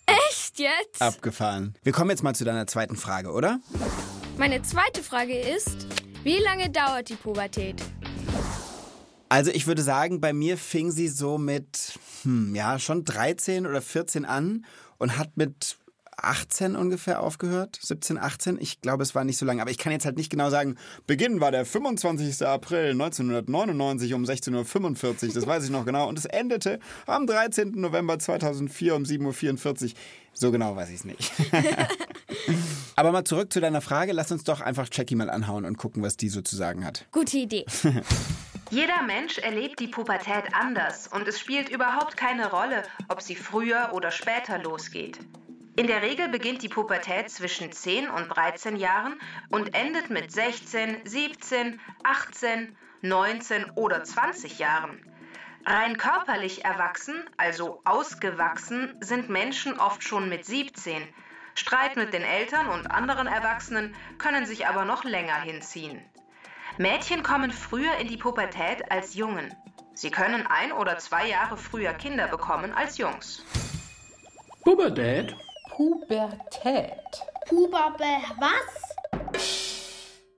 Echt 0.05 0.59
jetzt? 0.59 1.01
Abgefahren. 1.01 1.75
Wir 1.83 1.91
kommen 1.91 2.09
jetzt 2.09 2.24
mal 2.24 2.35
zu 2.35 2.45
deiner 2.45 2.67
zweiten 2.67 2.95
Frage, 2.95 3.31
oder? 3.31 3.59
Meine 4.38 4.62
zweite 4.62 5.01
Frage 5.03 5.38
ist, 5.38 5.88
wie 6.24 6.38
lange 6.39 6.69
dauert 6.69 7.09
die 7.09 7.15
Pubertät? 7.15 7.81
Also 9.29 9.51
ich 9.51 9.67
würde 9.67 9.81
sagen, 9.81 10.21
bei 10.21 10.33
mir 10.33 10.57
fing 10.57 10.91
sie 10.91 11.07
so 11.07 11.38
mit, 11.38 12.00
hm, 12.24 12.53
ja, 12.55 12.79
schon 12.79 13.05
13 13.05 13.65
oder 13.65 13.81
14 13.81 14.25
an 14.25 14.65
und 14.97 15.17
hat 15.17 15.35
mit 15.35 15.77
18 16.17 16.75
ungefähr 16.75 17.22
aufgehört, 17.22 17.77
17, 17.81 18.17
18. 18.17 18.57
Ich 18.60 18.81
glaube, 18.81 19.03
es 19.03 19.15
war 19.15 19.24
nicht 19.24 19.38
so 19.38 19.45
lange, 19.45 19.62
aber 19.62 19.72
ich 19.72 19.77
kann 19.77 19.91
jetzt 19.91 20.05
halt 20.05 20.17
nicht 20.17 20.29
genau 20.29 20.50
sagen, 20.50 20.75
Beginn 21.07 21.41
war 21.41 21.51
der 21.51 21.65
25. 21.65 22.45
April 22.45 22.91
1999 22.91 24.13
um 24.13 24.24
16.45 24.24 25.27
Uhr, 25.27 25.34
das 25.34 25.48
weiß 25.48 25.65
ich 25.65 25.69
noch 25.69 25.86
genau, 25.86 26.07
und 26.07 26.17
es 26.17 26.25
endete 26.25 26.79
am 27.05 27.27
13. 27.27 27.72
November 27.79 28.19
2004 28.19 28.95
um 28.95 29.03
7.44 29.03 29.84
Uhr. 29.84 29.89
So 30.34 30.51
genau 30.51 30.75
weiß 30.75 30.89
ich 30.89 30.95
es 30.95 31.05
nicht. 31.05 31.31
aber 32.98 33.12
mal 33.13 33.24
zurück 33.24 33.53
zu 33.53 33.62
deiner 33.62 33.81
Frage, 33.81 34.12
lass 34.12 34.31
uns 34.31 34.43
doch 34.43 34.60
einfach 34.60 34.89
Jackie 34.91 35.15
mal 35.15 35.29
anhauen 35.29 35.63
und 35.63 35.77
gucken, 35.77 36.03
was 36.03 36.17
die 36.17 36.27
so 36.27 36.41
zu 36.41 36.57
sagen 36.57 36.86
hat. 36.86 37.05
Gute 37.12 37.38
Idee. 37.38 37.65
Jeder 38.72 39.03
Mensch 39.03 39.38
erlebt 39.38 39.79
die 39.79 39.88
Pubertät 39.88 40.45
anders 40.53 41.07
und 41.07 41.27
es 41.27 41.39
spielt 41.39 41.69
überhaupt 41.69 42.17
keine 42.17 42.50
Rolle, 42.50 42.84
ob 43.07 43.22
sie 43.22 43.36
früher 43.36 43.91
oder 43.93 44.12
später 44.12 44.57
losgeht. 44.57 45.19
In 45.77 45.88
der 45.88 46.01
Regel 46.01 46.29
beginnt 46.29 46.62
die 46.62 46.70
Pubertät 46.70 47.29
zwischen 47.29 47.72
10 47.74 48.10
und 48.10 48.29
13 48.29 48.77
Jahren 48.77 49.20
und 49.50 49.75
endet 49.75 50.10
mit 50.10 50.32
16, 50.32 51.01
17, 51.03 51.82
18, 52.03 52.77
19 53.01 53.72
oder 53.75 54.01
20 54.01 54.58
Jahren. 54.58 55.01
Rein 55.65 55.98
körperlich 55.98 56.63
erwachsen, 56.63 57.29
also 57.36 57.82
ausgewachsen, 57.84 58.96
sind 59.01 59.29
Menschen 59.29 59.77
oft 59.77 60.01
schon 60.01 60.29
mit 60.29 60.46
17. 60.46 61.01
Streit 61.55 61.98
mit 61.98 62.13
den 62.13 62.24
Eltern 62.24 62.67
und 62.67 62.88
anderen 62.88 63.27
Erwachsenen 63.27 63.96
können 64.17 64.46
sich 64.46 64.67
aber 64.67 64.86
noch 64.86 65.03
länger 65.03 65.41
hinziehen. 65.41 66.01
Mädchen 66.77 67.22
kommen 67.22 67.51
früher 67.51 67.96
in 67.98 68.08
die 68.08 68.17
Pubertät 68.17 68.91
als 68.91 69.13
Jungen. 69.15 69.53
Sie 69.94 70.12
können 70.12 70.48
ein 70.48 70.72
oder 70.72 70.98
zwei 71.00 71.27
Jahre 71.27 71.58
früher 71.58 71.94
Kinder 71.94 72.27
bekommen 72.27 72.74
als 72.74 72.98
Jungs. 72.98 73.44
Pubertät. 74.63 75.36
Pubertät. 75.75 76.94
Puberbe 77.50 78.05
was? 78.39 79.41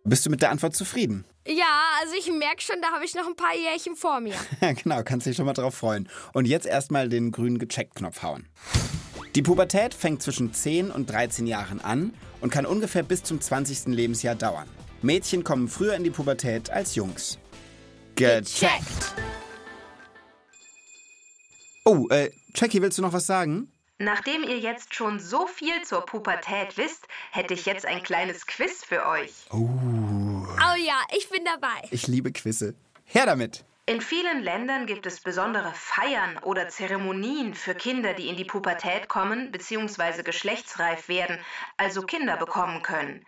Bist 0.03 0.25
du 0.25 0.32
mit 0.32 0.41
der 0.41 0.50
Antwort 0.50 0.75
zufrieden? 0.75 1.25
Ja, 1.46 1.91
also 2.01 2.15
ich 2.17 2.32
merke 2.32 2.60
schon, 2.62 2.82
da 2.82 2.89
habe 2.91 3.06
ich 3.06 3.13
noch 3.13 3.27
ein 3.27 3.36
paar 3.36 3.56
Jährchen 3.56 3.96
vor 3.96 4.20
mir. 4.20 4.34
Ja, 4.62 4.72
genau, 4.74 5.03
kannst 5.03 5.27
dich 5.27 5.36
schon 5.38 5.46
mal 5.46 5.53
drauf 5.53 5.75
freuen. 5.75 6.10
Und 6.34 6.46
jetzt 6.46 6.65
erstmal 6.65 7.08
den 7.08 7.32
grünen 7.32 7.60
Gecheckt-Knopf 7.60 8.24
hauen. 8.24 8.50
Die 9.36 9.44
Pubertät 9.44 9.94
fängt 9.94 10.24
zwischen 10.24 10.56
10 10.56 10.89
und 10.89 11.08
13 11.08 11.46
Jahren 11.46 11.82
an 11.82 12.15
und 12.41 12.51
kann 12.51 12.65
ungefähr 12.65 13.03
bis 13.03 13.22
zum 13.22 13.39
20. 13.39 13.94
Lebensjahr 13.94 14.34
dauern. 14.34 14.67
Mädchen 15.03 15.44
kommen 15.44 15.67
früher 15.67 15.94
in 15.94 16.03
die 16.03 16.10
Pubertät 16.10 16.72
als 16.72 16.96
Jungs. 16.96 17.38
Gecheckt! 18.15 19.13
Oh, 21.86 22.08
äh, 22.10 22.32
Jackie, 22.56 22.82
willst 22.82 22.98
du 22.98 23.03
noch 23.03 23.13
was 23.13 23.27
sagen? 23.27 23.72
Nachdem 24.00 24.44
ihr 24.44 24.60
jetzt 24.60 24.94
schon 24.94 25.20
so 25.20 25.48
viel 25.48 25.82
zur 25.84 26.06
Pubertät 26.06 26.77
wisst, 26.77 27.08
hätte 27.32 27.56
ich 27.56 27.66
jetzt 27.66 27.86
ein 27.86 28.04
kleines 28.04 28.46
Quiz 28.46 28.84
für 28.84 29.08
euch. 29.08 29.34
Oh 29.51 30.75
ja, 30.77 31.01
ich 31.16 31.30
bin 31.30 31.44
dabei. 31.46 31.82
Ich 31.89 32.06
liebe 32.08 32.32
Quizze. 32.32 32.75
Her 33.06 33.25
damit! 33.25 33.66
In 33.88 34.01
vielen 34.01 34.44
Ländern 34.44 34.86
gibt 34.86 35.06
es 35.06 35.22
besondere 35.22 35.72
Feiern 35.74 36.38
oder 36.39 36.68
Zeremonien 36.68 37.54
für 37.54 37.74
Kinder, 37.74 38.13
die 38.13 38.27
in 38.27 38.36
die 38.36 38.46
Pubertät 38.46 39.08
kommen 39.08 39.50
bzw. 39.51 40.24
geschlechtsreif 40.24 41.08
werden, 41.08 41.39
also 41.77 42.01
Kinder 42.01 42.38
bekommen 42.38 42.84
können. 42.84 43.25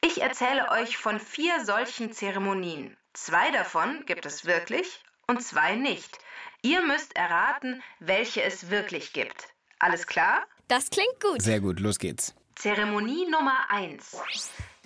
Ich 0.00 0.22
erzähle 0.22 0.70
euch 0.70 0.96
von 0.96 1.18
vier 1.18 1.64
solchen 1.64 2.12
Zeremonien. 2.12 2.96
Zwei 3.12 3.50
davon 3.50 4.06
gibt 4.06 4.24
es 4.26 4.46
wirklich 4.46 5.02
und 5.26 5.42
zwei 5.42 5.74
nicht. 5.74 6.18
Ihr 6.62 6.82
müsst 6.82 7.16
erraten, 7.16 7.82
welche 7.98 8.42
es 8.42 8.70
wirklich 8.70 9.12
gibt. 9.12 9.48
Alles 9.78 10.06
klar? 10.06 10.46
Das 10.68 10.90
klingt 10.90 11.20
gut. 11.20 11.42
Sehr 11.42 11.60
gut, 11.60 11.80
los 11.80 11.98
geht's. 11.98 12.34
Zeremonie 12.56 13.28
Nummer 13.30 13.68
1. 13.68 14.16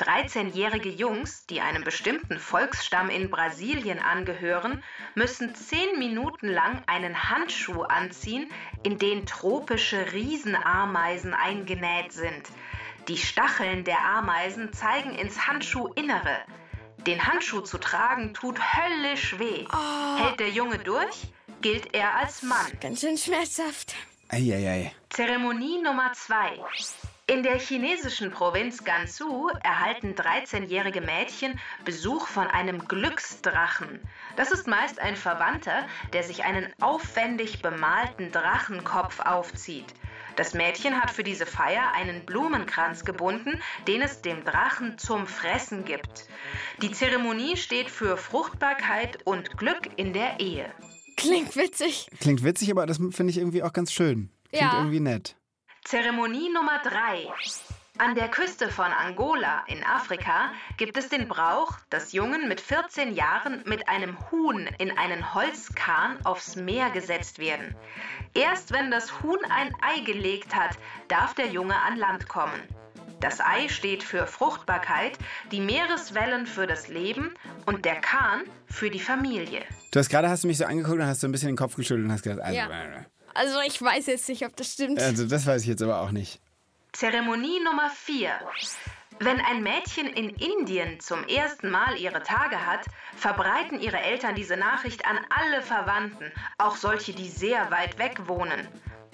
13-jährige 0.01 0.89
Jungs, 0.89 1.47
die 1.47 1.61
einem 1.61 1.85
bestimmten 1.85 2.39
Volksstamm 2.39 3.11
in 3.11 3.31
Brasilien 3.31 3.99
angehören, 4.01 4.83
müssen 5.15 5.55
10 5.55 5.99
Minuten 5.99 6.49
lang 6.49 6.83
einen 6.87 7.31
Handschuh 7.31 7.83
anziehen, 7.83 8.51
in 8.83 8.99
den 8.99 9.27
tropische 9.27 10.13
Riesenameisen 10.13 11.33
eingenäht 11.35 12.13
sind. 12.13 12.49
Die 13.09 13.19
Stacheln 13.19 13.85
der 13.85 14.05
Ameisen 14.05 14.73
zeigen 14.73 15.15
ins 15.15 15.47
Handschuhinnere. 15.47 16.39
Den 17.07 17.27
Handschuh 17.27 17.61
zu 17.61 17.79
tragen 17.79 18.35
tut 18.35 18.59
höllisch 18.59 19.39
weh. 19.39 19.67
Hält 20.17 20.41
der 20.41 20.51
Junge 20.51 20.79
durch, 20.79 21.29
gilt 21.61 21.95
er 21.95 22.17
als 22.17 22.43
Mann. 22.43 22.67
Ganz 22.81 23.01
schön 23.01 23.17
schmerzhaft. 23.17 23.95
Eieiei. 24.33 24.93
Zeremonie 25.09 25.83
Nummer 25.83 26.13
2. 26.13 26.61
In 27.27 27.43
der 27.43 27.59
chinesischen 27.59 28.31
Provinz 28.31 28.85
Gansu 28.85 29.49
erhalten 29.65 30.15
13-jährige 30.15 31.01
Mädchen 31.01 31.59
Besuch 31.85 32.29
von 32.29 32.47
einem 32.47 32.87
Glücksdrachen. 32.87 34.01
Das 34.37 34.53
ist 34.53 34.69
meist 34.69 35.01
ein 35.01 35.17
Verwandter, 35.17 35.85
der 36.13 36.23
sich 36.23 36.45
einen 36.45 36.73
aufwendig 36.81 37.61
bemalten 37.61 38.31
Drachenkopf 38.31 39.19
aufzieht. 39.19 39.93
Das 40.37 40.55
Mädchen 40.55 41.03
hat 41.03 41.11
für 41.11 41.25
diese 41.25 41.45
Feier 41.45 41.91
einen 41.93 42.25
Blumenkranz 42.25 43.05
gebunden, 43.05 43.61
den 43.89 44.01
es 44.01 44.23
dem 44.23 44.45
Drachen 44.45 44.97
zum 44.97 45.27
Fressen 45.27 45.85
gibt. 45.85 46.29
Die 46.83 46.93
Zeremonie 46.93 47.57
steht 47.57 47.91
für 47.91 48.17
Fruchtbarkeit 48.17 49.19
und 49.25 49.59
Glück 49.59 49.89
in 49.97 50.13
der 50.13 50.39
Ehe. 50.39 50.73
Klingt 51.21 51.57
witzig. 51.57 52.09
Klingt 52.21 52.43
witzig, 52.45 52.71
aber 52.71 52.87
das 52.87 52.99
finde 52.99 53.31
ich 53.31 53.39
irgendwie 53.39 53.63
auch 53.63 53.73
ganz 53.73 53.93
schön. 53.93 54.31
Klingt 54.51 54.73
Ja. 54.73 54.79
irgendwie 54.79 55.01
nett. 55.01 55.37
Zeremonie 55.85 56.51
Nummer 56.53 56.81
3. 56.83 57.29
An 57.99 58.15
der 58.15 58.29
Küste 58.29 58.71
von 58.71 58.87
Angola 58.87 59.65
in 59.67 59.85
Afrika 59.85 60.53
gibt 60.79 60.97
es 60.97 61.09
den 61.11 61.29
Brauch, 61.29 61.73
dass 61.91 62.13
Jungen 62.13 62.49
mit 62.49 62.61
14 62.61 63.15
Jahren 63.15 63.63
mit 63.67 63.89
einem 63.89 64.17
Huhn 64.31 64.69
in 64.79 64.97
einen 64.97 65.35
Holzkahn 65.35 66.17
aufs 66.25 66.57
Meer 66.57 66.89
gesetzt 66.91 67.39
werden. 67.39 67.75
Erst 68.35 68.73
wenn 68.73 68.91
das 68.91 69.23
Huhn 69.23 69.39
ein 69.51 69.75
Ei 69.83 70.01
gelegt 70.01 70.55
hat, 70.55 70.79
darf 71.09 71.35
der 71.35 71.49
Junge 71.49 71.77
an 71.77 71.97
Land 71.99 72.29
kommen. 72.29 72.63
Das 73.21 73.41
Ei 73.41 73.69
steht 73.69 74.03
für 74.03 74.27
Fruchtbarkeit, 74.27 75.19
die 75.53 75.61
Meereswellen 75.61 76.47
für 76.47 76.67
das 76.67 76.89
Leben 76.89 77.35
und 77.67 77.85
der 77.85 77.97
Kahn 78.01 78.43
für 78.67 78.91
die 78.91 79.01
Familie. 79.01 79.63
Du 79.93 79.99
hast 79.99 80.09
gerade 80.09 80.29
hast 80.31 80.45
du 80.45 80.49
mich 80.49 80.57
so 80.59 80.65
angeguckt 80.65 80.99
und 80.99 81.07
hast 81.07 81.21
so 81.21 81.29
ein 81.29 81.33
bisschen 81.33 81.49
den 81.49 81.57
Kopf 81.57 81.77
geschüttelt 81.77 82.07
und 82.07 82.13
hast 82.13 82.23
gesagt, 82.23 82.41
also, 82.41 82.57
Ja. 82.57 82.69
Also 83.35 83.61
ich 83.67 83.81
weiß 83.81 84.07
jetzt 84.07 84.29
nicht, 84.29 84.45
ob 84.45 84.57
das 84.57 84.73
stimmt. 84.73 85.01
also 85.01 85.27
das 85.27 85.47
weiß 85.47 85.63
ich 85.63 85.69
jetzt 85.69 85.83
aber 85.83 86.01
auch 86.01 86.11
nicht. 86.11 86.41
Zeremonie 86.93 87.61
Nummer 87.63 87.91
4. 87.95 88.31
Wenn 89.21 89.39
ein 89.39 89.63
Mädchen 89.63 90.07
in 90.07 90.31
Indien 90.31 90.99
zum 90.99 91.23
ersten 91.25 91.71
Mal 91.71 91.97
ihre 91.99 92.23
Tage 92.23 92.65
hat, 92.67 92.87
verbreiten 93.17 93.79
ihre 93.79 94.01
Eltern 94.01 94.35
diese 94.35 94.57
Nachricht 94.57 95.05
an 95.05 95.19
alle 95.29 95.61
Verwandten, 95.61 96.33
auch 96.57 96.75
solche, 96.75 97.13
die 97.13 97.29
sehr 97.29 97.71
weit 97.71 97.99
weg 97.99 98.27
wohnen. 98.27 98.67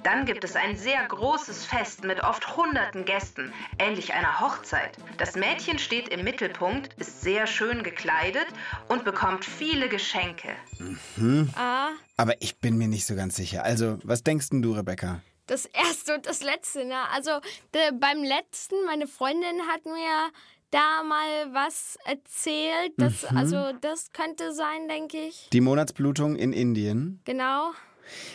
Dann 0.07 0.25
gibt 0.25 0.45
es 0.45 0.55
ein 0.55 0.77
sehr 0.77 1.05
großes 1.05 1.65
Fest 1.65 2.05
mit 2.05 2.23
oft 2.23 2.57
hunderten 2.57 3.05
Gästen, 3.05 3.53
ähnlich 3.81 4.15
einer 4.15 4.39
Hochzeit. 4.39 4.97
Das 5.19 5.35
Mädchen 5.35 5.81
steht 5.81 6.11
im 6.11 6.23
Mittelpunkt, 6.23 6.95
ist 6.95 7.23
sehr 7.23 7.49
schön 7.49 7.83
gekleidet 7.83 8.47
und 8.87 9.03
bekommt 9.03 9.45
viele 9.45 9.89
Geschenke. 9.89 10.51
Ah, 11.57 11.89
Aber 12.17 12.41
ich 12.41 12.61
bin 12.61 12.79
mir 12.79 12.87
nicht 12.87 13.05
so 13.05 13.17
ganz 13.17 13.35
sicher. 13.35 13.65
Also, 13.65 13.99
was 14.05 14.23
denkst 14.23 14.51
denn 14.51 14.63
du, 14.63 14.75
Rebecca? 14.75 15.23
das 15.49 15.65
erste 15.67 16.15
und 16.15 16.27
das 16.27 16.41
letzte, 16.41 16.85
ne? 16.85 17.09
Also 17.13 17.31
der, 17.75 17.91
beim 17.93 18.23
letzten, 18.23 18.77
meine 18.87 19.09
Freundin 19.09 19.63
hat 19.73 19.87
mir 19.87 20.31
da 20.71 21.03
mal 21.03 21.53
was 21.53 21.99
erzählt. 22.05 22.93
Das, 22.97 23.25
Also 23.25 23.73
das 23.81 24.13
könnte 24.13 24.53
sein, 24.53 24.87
denke 24.89 25.19
ich. 25.19 25.49
Die 25.53 25.61
Monatsblutung 25.61 26.37
in 26.37 26.53
Indien. 26.53 27.21
Genau. 27.25 27.73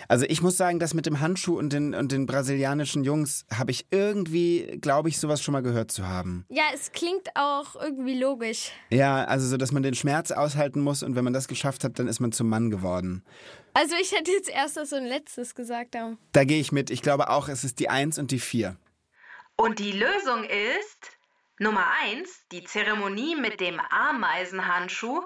Also 0.08 0.26
ich 0.28 0.42
muss 0.42 0.58
sagen, 0.58 0.80
das 0.80 0.94
mit 0.94 1.06
dem 1.06 1.20
Handschuh 1.20 1.58
und 1.58 1.74
den, 1.74 1.94
und 1.94 2.12
den 2.12 2.26
brasilianischen 2.26 3.04
Jungs 3.04 3.46
habe 3.54 3.72
ich 3.72 3.88
irgendwie, 3.92 4.78
glaube 4.82 5.10
ich, 5.10 5.20
sowas 5.20 5.42
schon 5.42 5.54
mal 5.54 5.62
gehört 5.62 5.92
zu 5.92 6.08
haben. 6.08 6.46
Ja, 6.50 6.64
es 6.74 6.92
klingt 6.92 7.30
auch 7.36 7.76
irgendwie 7.76 8.20
logisch. 8.20 8.72
Ja, 8.90 9.24
also 9.26 9.48
so, 9.48 9.58
dass 9.58 9.72
man 9.72 9.84
den 9.84 9.96
Schmerz 9.96 10.32
aushalten 10.32 10.82
muss 10.82 11.04
und 11.04 11.16
wenn 11.16 11.24
man 11.24 11.34
das 11.34 11.48
geschafft 11.48 11.84
hat, 11.84 12.00
dann 12.00 12.08
ist 12.08 12.20
man 12.20 12.32
zum 12.32 12.50
Mann 12.50 12.70
geworden. 12.70 13.24
Also 13.74 13.96
ich 14.02 14.12
hätte 14.12 14.32
jetzt 14.32 14.50
erst 14.50 14.78
das 14.78 14.92
ein 14.94 15.06
letztes 15.06 15.56
gesagt. 15.56 15.96
Aber 15.96 16.18
Da 16.34 16.44
gehe 16.44 16.60
ich 16.60 16.72
mit. 16.72 16.90
Ich 16.90 17.02
glaube 17.02 17.30
auch, 17.30 17.48
es 17.48 17.64
ist 17.64 17.80
die 17.80 17.90
1 17.90 18.20
und 18.20 18.32
die 18.32 18.40
4. 18.40 18.76
Und 19.56 19.80
die 19.80 19.92
Lösung 19.92 20.44
ist 20.44 21.18
Nummer 21.60 21.86
1, 22.04 22.30
die 22.52 22.64
Zeremonie 22.64 23.36
mit 23.36 23.60
dem 23.60 23.80
Ameisenhandschuh 23.80 25.22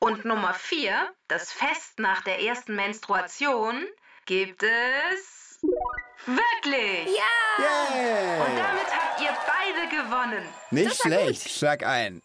und 0.00 0.24
Nummer 0.24 0.54
4, 0.54 1.12
das 1.28 1.52
Fest 1.52 1.98
nach 1.98 2.22
der 2.22 2.40
ersten 2.42 2.74
Menstruation, 2.76 3.86
gibt 4.26 4.62
es 4.62 5.60
wirklich. 6.26 7.08
Yeah! 7.08 8.44
Und 8.44 8.56
damit 8.56 8.86
habt 8.90 9.20
ihr 9.20 9.36
beide 9.46 9.88
gewonnen. 9.88 10.48
Nicht 10.70 11.00
schlecht, 11.00 11.50
schlag 11.50 11.84
ein. 11.84 12.22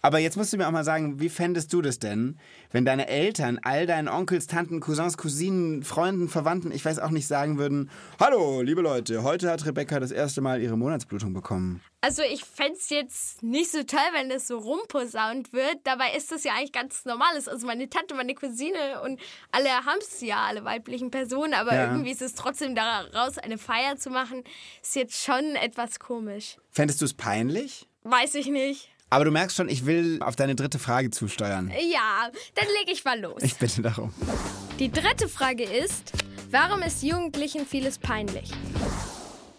Aber 0.00 0.18
jetzt 0.18 0.36
musst 0.36 0.52
du 0.52 0.56
mir 0.56 0.66
auch 0.68 0.72
mal 0.72 0.84
sagen, 0.84 1.20
wie 1.20 1.28
fändest 1.28 1.72
du 1.72 1.82
das 1.82 1.98
denn, 1.98 2.38
wenn 2.70 2.84
deine 2.84 3.08
Eltern 3.08 3.58
all 3.62 3.86
deinen 3.86 4.08
Onkels, 4.08 4.46
Tanten, 4.46 4.80
Cousins, 4.80 5.16
Cousinen, 5.16 5.82
Freunden, 5.82 6.28
Verwandten, 6.28 6.72
ich 6.72 6.84
weiß 6.84 6.98
auch 6.98 7.10
nicht, 7.10 7.26
sagen 7.26 7.58
würden, 7.58 7.90
Hallo, 8.18 8.62
liebe 8.62 8.80
Leute, 8.82 9.22
heute 9.22 9.50
hat 9.50 9.66
Rebecca 9.66 10.00
das 10.00 10.10
erste 10.10 10.40
Mal 10.40 10.60
ihre 10.62 10.76
Monatsblutung 10.76 11.32
bekommen. 11.32 11.80
Also 12.04 12.22
ich 12.22 12.44
fände 12.44 12.72
es 12.76 12.90
jetzt 12.90 13.44
nicht 13.44 13.70
so 13.70 13.84
toll, 13.84 14.00
wenn 14.12 14.28
das 14.28 14.48
so 14.48 14.58
rumposaunt 14.58 15.52
wird. 15.52 15.76
Dabei 15.84 16.14
ist 16.16 16.32
das 16.32 16.42
ja 16.42 16.52
eigentlich 16.54 16.72
ganz 16.72 17.04
normales. 17.04 17.46
Also 17.46 17.64
meine 17.66 17.88
Tante, 17.88 18.14
meine 18.16 18.34
Cousine 18.34 19.00
und 19.04 19.20
alle 19.52 19.68
haben 19.70 19.98
es 20.00 20.20
ja, 20.20 20.38
alle 20.38 20.64
weiblichen 20.64 21.12
Personen. 21.12 21.54
Aber 21.54 21.74
Ja. 21.74 21.84
irgendwie 21.92 22.10
ist 22.10 22.22
es 22.22 22.34
trotzdem 22.34 22.74
daraus 22.74 23.38
eine 23.38 23.56
Feier 23.56 23.96
zu 23.96 24.10
machen, 24.10 24.42
ist 24.82 24.96
jetzt 24.96 25.22
schon 25.22 25.54
etwas 25.54 26.00
komisch. 26.00 26.56
Fändest 26.72 27.00
du 27.00 27.04
es 27.04 27.14
peinlich? 27.14 27.86
Weiß 28.02 28.34
ich 28.34 28.48
nicht. 28.48 28.88
Aber 29.12 29.26
du 29.26 29.30
merkst 29.30 29.58
schon, 29.58 29.68
ich 29.68 29.84
will 29.84 30.22
auf 30.22 30.36
deine 30.36 30.54
dritte 30.54 30.78
Frage 30.78 31.10
zusteuern. 31.10 31.70
Ja, 31.92 32.30
dann 32.54 32.64
lege 32.78 32.92
ich 32.92 33.04
mal 33.04 33.20
los. 33.20 33.42
Ich 33.42 33.56
bitte 33.56 33.82
darum. 33.82 34.10
Die 34.78 34.90
dritte 34.90 35.28
Frage 35.28 35.64
ist, 35.64 36.12
warum 36.50 36.80
ist 36.80 37.02
Jugendlichen 37.02 37.66
vieles 37.66 37.98
peinlich? 37.98 38.50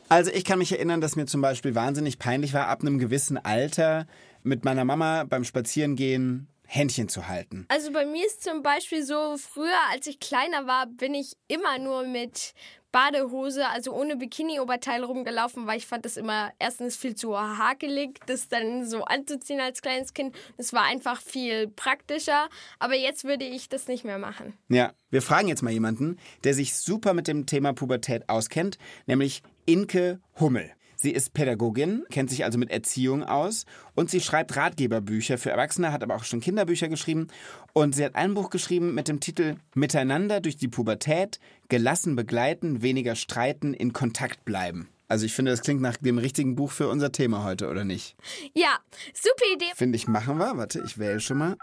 Also 0.09 0.31
ich 0.31 0.43
kann 0.43 0.57
mich 0.57 0.71
erinnern, 0.71 1.01
dass 1.01 1.15
mir 1.15 1.27
zum 1.27 1.41
Beispiel 1.41 1.75
wahnsinnig 1.75 2.17
peinlich 2.17 2.55
war, 2.55 2.67
ab 2.67 2.81
einem 2.81 2.97
gewissen 2.97 3.37
Alter 3.37 4.07
mit 4.41 4.65
meiner 4.65 4.85
Mama 4.85 5.23
beim 5.23 5.43
Spazierengehen 5.43 6.47
Händchen 6.65 7.07
zu 7.07 7.27
halten. 7.27 7.67
Also 7.67 7.91
bei 7.91 8.07
mir 8.07 8.25
ist 8.25 8.43
zum 8.43 8.63
Beispiel 8.63 9.05
so, 9.05 9.37
früher, 9.37 9.77
als 9.91 10.07
ich 10.07 10.19
kleiner 10.19 10.65
war, 10.65 10.87
bin 10.87 11.13
ich 11.13 11.33
immer 11.47 11.77
nur 11.77 12.07
mit 12.07 12.55
Badehose, 12.93 13.67
also 13.67 13.91
ohne 13.91 14.15
Bikini-Oberteil 14.15 15.03
rumgelaufen, 15.03 15.65
weil 15.67 15.77
ich 15.77 15.87
fand 15.87 16.05
das 16.05 16.15
immer 16.15 16.53
erstens 16.59 16.95
viel 16.95 17.15
zu 17.15 17.37
hakelig, 17.37 18.19
das 18.27 18.47
dann 18.47 18.85
so 18.87 19.03
anzuziehen 19.03 19.59
als 19.59 19.81
kleines 19.81 20.13
Kind. 20.13 20.35
Das 20.57 20.71
war 20.73 20.83
einfach 20.83 21.19
viel 21.19 21.67
praktischer, 21.67 22.47
aber 22.79 22.93
jetzt 22.93 23.25
würde 23.25 23.45
ich 23.45 23.67
das 23.67 23.87
nicht 23.87 24.05
mehr 24.05 24.19
machen. 24.19 24.53
Ja, 24.69 24.93
wir 25.09 25.23
fragen 25.23 25.47
jetzt 25.47 25.63
mal 25.63 25.73
jemanden, 25.73 26.17
der 26.43 26.53
sich 26.53 26.75
super 26.75 27.13
mit 27.13 27.27
dem 27.27 27.47
Thema 27.47 27.73
Pubertät 27.73 28.29
auskennt, 28.29 28.77
nämlich 29.07 29.41
Inke 29.65 30.21
Hummel. 30.39 30.71
Sie 31.03 31.11
ist 31.11 31.33
Pädagogin, 31.33 32.05
kennt 32.11 32.29
sich 32.29 32.45
also 32.45 32.57
mit 32.57 32.71
Erziehung 32.71 33.25
aus 33.25 33.65
und 33.93 34.09
sie 34.09 34.21
schreibt 34.21 34.55
Ratgeberbücher 34.55 35.37
für 35.37 35.49
Erwachsene, 35.49 35.91
hat 35.91 36.01
aber 36.01 36.15
auch 36.15 36.23
schon 36.23 36.39
Kinderbücher 36.39 36.87
geschrieben 36.87 37.27
und 37.73 37.93
sie 37.93 38.05
hat 38.05 38.15
ein 38.15 38.33
Buch 38.33 38.49
geschrieben 38.49 38.93
mit 38.93 39.09
dem 39.09 39.19
Titel 39.19 39.57
Miteinander 39.75 40.39
durch 40.39 40.55
die 40.55 40.69
Pubertät, 40.69 41.41
gelassen 41.67 42.15
begleiten, 42.15 42.81
weniger 42.83 43.15
streiten, 43.15 43.73
in 43.73 43.91
Kontakt 43.91 44.45
bleiben. 44.45 44.87
Also 45.09 45.25
ich 45.25 45.33
finde, 45.33 45.51
das 45.51 45.59
klingt 45.59 45.81
nach 45.81 45.97
dem 45.97 46.19
richtigen 46.19 46.55
Buch 46.55 46.71
für 46.71 46.87
unser 46.87 47.11
Thema 47.11 47.43
heute, 47.43 47.69
oder 47.69 47.83
nicht? 47.83 48.15
Ja, 48.53 48.79
super 49.13 49.43
Idee. 49.53 49.73
Finde 49.75 49.97
ich, 49.97 50.07
machen 50.07 50.37
wir. 50.37 50.55
Warte, 50.55 50.81
ich 50.85 50.97
wähle 50.97 51.19
schon 51.19 51.37
mal. 51.37 51.57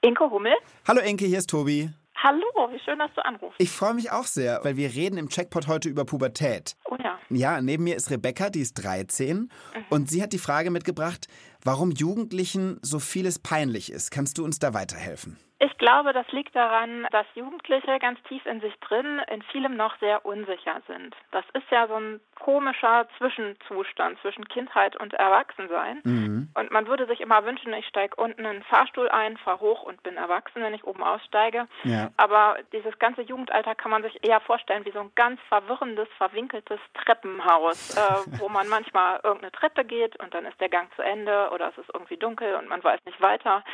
Inke 0.00 0.28
Hummel. 0.28 0.54
Hallo 0.88 1.02
Inke, 1.02 1.24
hier 1.24 1.38
ist 1.38 1.50
Tobi. 1.50 1.92
Hallo, 2.24 2.72
wie 2.72 2.78
schön, 2.78 2.98
dass 2.98 3.12
du 3.14 3.22
anrufst. 3.22 3.60
Ich 3.60 3.70
freue 3.70 3.92
mich 3.92 4.10
auch 4.10 4.24
sehr, 4.24 4.60
weil 4.62 4.78
wir 4.78 4.88
reden 4.88 5.18
im 5.18 5.28
Checkpot 5.28 5.66
heute 5.66 5.90
über 5.90 6.06
Pubertät. 6.06 6.74
Oh 6.94 7.02
ja. 7.02 7.18
Ja, 7.30 7.60
neben 7.60 7.84
mir 7.84 7.96
ist 7.96 8.10
Rebecca, 8.10 8.50
die 8.50 8.60
ist 8.60 8.74
13 8.74 9.50
und 9.90 10.10
sie 10.10 10.22
hat 10.22 10.32
die 10.32 10.38
Frage 10.38 10.70
mitgebracht, 10.70 11.26
warum 11.64 11.90
Jugendlichen 11.90 12.78
so 12.82 12.98
vieles 12.98 13.38
peinlich 13.38 13.90
ist. 13.90 14.10
Kannst 14.10 14.38
du 14.38 14.44
uns 14.44 14.58
da 14.58 14.74
weiterhelfen? 14.74 15.38
Ich 15.60 15.78
glaube, 15.78 16.12
das 16.12 16.26
liegt 16.32 16.54
daran, 16.54 17.06
dass 17.10 17.26
Jugendliche 17.34 17.98
ganz 17.98 18.20
tief 18.24 18.44
in 18.44 18.60
sich 18.60 18.74
drin 18.80 19.20
in 19.32 19.40
vielem 19.42 19.76
noch 19.76 19.98
sehr 19.98 20.26
unsicher 20.26 20.82
sind. 20.86 21.14
Das 21.30 21.44
ist 21.54 21.70
ja 21.70 21.86
so 21.86 21.94
ein 21.94 22.20
komischer 22.38 23.08
Zwischenzustand 23.16 24.18
zwischen 24.20 24.46
Kindheit 24.48 24.96
und 25.00 25.14
Erwachsensein. 25.14 26.50
Und 26.54 26.70
man 26.70 26.86
würde 26.86 27.06
sich 27.06 27.20
immer 27.20 27.46
wünschen, 27.46 27.72
ich 27.72 27.86
steige 27.86 28.16
unten 28.16 28.40
in 28.40 28.46
einen 28.46 28.62
Fahrstuhl 28.64 29.08
ein, 29.08 29.38
fahre 29.38 29.60
hoch 29.60 29.84
und 29.84 30.02
bin 30.02 30.16
erwachsen, 30.16 30.60
wenn 30.60 30.74
ich 30.74 30.84
oben 30.84 31.02
aussteige. 31.02 31.66
Ja. 31.84 32.10
Aber 32.18 32.58
dieses 32.72 32.98
ganze 32.98 33.22
Jugendalter 33.22 33.74
kann 33.74 33.90
man 33.90 34.02
sich 34.02 34.22
eher 34.22 34.40
vorstellen 34.40 34.84
wie 34.84 34.92
so 34.92 35.00
ein 35.00 35.12
ganz 35.14 35.40
verwirrendes, 35.48 36.08
verwinkeltes 36.18 36.80
Treppenhaus, 36.94 37.96
äh, 37.96 38.00
wo 38.38 38.48
man 38.48 38.68
manchmal 38.68 39.20
irgendeine 39.22 39.52
Treppe 39.52 39.84
geht 39.84 40.16
und 40.20 40.34
dann 40.34 40.46
ist 40.46 40.60
der 40.60 40.68
Gang 40.68 40.88
zu 40.96 41.02
Ende 41.02 41.50
oder 41.52 41.68
es 41.68 41.78
ist 41.78 41.90
irgendwie 41.92 42.16
dunkel 42.16 42.54
und 42.56 42.68
man 42.68 42.82
weiß 42.82 43.00
nicht 43.04 43.20
weiter. 43.20 43.64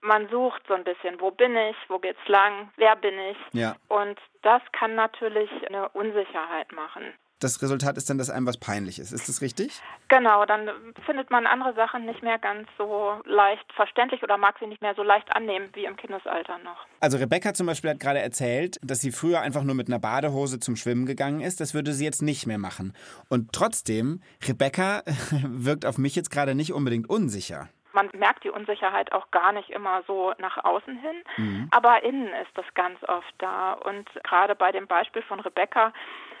Man 0.00 0.28
sucht 0.28 0.62
so 0.68 0.74
ein 0.74 0.84
bisschen, 0.84 1.20
wo 1.20 1.30
bin 1.30 1.56
ich, 1.56 1.76
wo 1.88 1.98
geht's 1.98 2.26
lang, 2.28 2.70
wer 2.76 2.94
bin 2.94 3.18
ich? 3.18 3.36
Ja. 3.52 3.74
Und 3.88 4.18
das 4.42 4.62
kann 4.72 4.94
natürlich 4.94 5.50
eine 5.68 5.88
Unsicherheit 5.88 6.70
machen. 6.72 7.14
Das 7.40 7.62
Resultat 7.62 7.96
ist 7.96 8.10
dann, 8.10 8.18
dass 8.18 8.30
einem 8.30 8.46
was 8.46 8.56
peinlich 8.56 8.98
ist. 8.98 9.12
Ist 9.12 9.28
das 9.28 9.40
richtig? 9.40 9.80
Genau, 10.08 10.44
dann 10.44 10.68
findet 11.06 11.30
man 11.30 11.46
andere 11.46 11.72
Sachen 11.74 12.04
nicht 12.04 12.22
mehr 12.22 12.38
ganz 12.38 12.68
so 12.76 13.20
leicht 13.24 13.72
verständlich 13.74 14.22
oder 14.24 14.36
mag 14.36 14.56
sie 14.58 14.66
nicht 14.66 14.82
mehr 14.82 14.94
so 14.96 15.04
leicht 15.04 15.34
annehmen 15.34 15.68
wie 15.74 15.84
im 15.84 15.96
Kindesalter 15.96 16.58
noch. 16.58 16.86
Also 17.00 17.18
Rebecca 17.18 17.54
zum 17.54 17.66
Beispiel 17.68 17.90
hat 17.90 18.00
gerade 18.00 18.20
erzählt, 18.20 18.78
dass 18.82 19.00
sie 19.00 19.12
früher 19.12 19.40
einfach 19.40 19.62
nur 19.62 19.76
mit 19.76 19.86
einer 19.86 20.00
Badehose 20.00 20.58
zum 20.58 20.74
Schwimmen 20.74 21.06
gegangen 21.06 21.40
ist. 21.40 21.60
Das 21.60 21.74
würde 21.74 21.92
sie 21.92 22.04
jetzt 22.04 22.22
nicht 22.22 22.46
mehr 22.46 22.58
machen. 22.58 22.92
Und 23.28 23.52
trotzdem, 23.52 24.20
Rebecca 24.46 25.02
wirkt 25.44 25.86
auf 25.86 25.96
mich 25.96 26.16
jetzt 26.16 26.30
gerade 26.30 26.56
nicht 26.56 26.72
unbedingt 26.72 27.08
unsicher. 27.08 27.68
Man 27.92 28.10
merkt 28.12 28.44
die 28.44 28.50
Unsicherheit 28.50 29.12
auch 29.12 29.30
gar 29.30 29.52
nicht 29.52 29.70
immer 29.70 30.02
so 30.06 30.32
nach 30.38 30.62
außen 30.62 30.96
hin, 30.98 31.68
aber 31.70 32.04
innen 32.04 32.28
ist 32.42 32.50
das 32.54 32.66
ganz 32.74 33.02
oft 33.04 33.34
da. 33.38 33.72
Und 33.72 34.08
gerade 34.22 34.54
bei 34.54 34.70
dem 34.70 34.86
Beispiel 34.86 35.22
von 35.22 35.40
Rebecca 35.40 35.92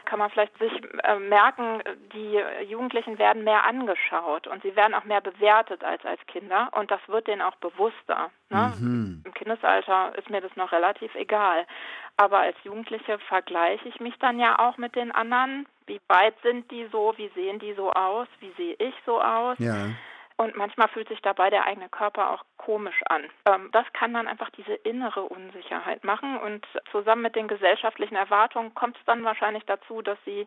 kann 0.08 0.18
man 0.18 0.30
vielleicht 0.30 0.56
sich 0.58 0.72
äh, 1.04 1.18
merken, 1.18 1.82
die 2.14 2.40
Jugendlichen 2.66 3.18
werden 3.18 3.44
mehr 3.44 3.64
angeschaut 3.64 4.46
und 4.46 4.62
sie 4.62 4.74
werden 4.74 4.94
auch 4.94 5.04
mehr 5.04 5.20
bewertet 5.20 5.84
als 5.84 6.02
als 6.06 6.20
Kinder 6.26 6.70
und 6.72 6.90
das 6.90 7.00
wird 7.08 7.26
denen 7.26 7.42
auch 7.42 7.56
bewusster. 7.56 8.30
Ne? 8.48 8.72
Im 9.26 9.34
Kindesalter 9.34 10.16
ist 10.16 10.30
mir 10.30 10.40
das 10.40 10.56
noch 10.56 10.72
relativ 10.72 11.14
egal. 11.14 11.66
Aber 12.16 12.38
als 12.38 12.56
Jugendliche 12.64 13.18
vergleiche 13.18 13.86
ich 13.86 14.00
mich 14.00 14.14
dann 14.18 14.40
ja 14.40 14.58
auch 14.58 14.78
mit 14.78 14.96
den 14.96 15.12
anderen. 15.12 15.66
Wie 15.86 16.00
weit 16.08 16.34
sind 16.42 16.70
die 16.70 16.86
so? 16.90 17.12
Wie 17.16 17.28
sehen 17.34 17.58
die 17.58 17.74
so 17.74 17.92
aus? 17.92 18.28
Wie 18.40 18.52
sehe 18.56 18.74
ich 18.78 18.94
so 19.04 19.20
aus? 19.20 19.58
Ja. 19.58 19.90
Und 20.40 20.54
manchmal 20.54 20.86
fühlt 20.88 21.08
sich 21.08 21.20
dabei 21.20 21.50
der 21.50 21.66
eigene 21.66 21.88
Körper 21.88 22.30
auch 22.30 22.44
komisch 22.58 23.02
an. 23.08 23.24
Ähm, 23.46 23.70
das 23.72 23.84
kann 23.92 24.14
dann 24.14 24.28
einfach 24.28 24.50
diese 24.50 24.72
innere 24.72 25.24
Unsicherheit 25.24 26.04
machen. 26.04 26.38
Und 26.38 26.64
zusammen 26.92 27.22
mit 27.22 27.34
den 27.34 27.48
gesellschaftlichen 27.48 28.14
Erwartungen 28.14 28.72
kommt 28.72 28.96
es 28.96 29.04
dann 29.04 29.24
wahrscheinlich 29.24 29.64
dazu, 29.64 30.00
dass 30.00 30.16
sie 30.24 30.46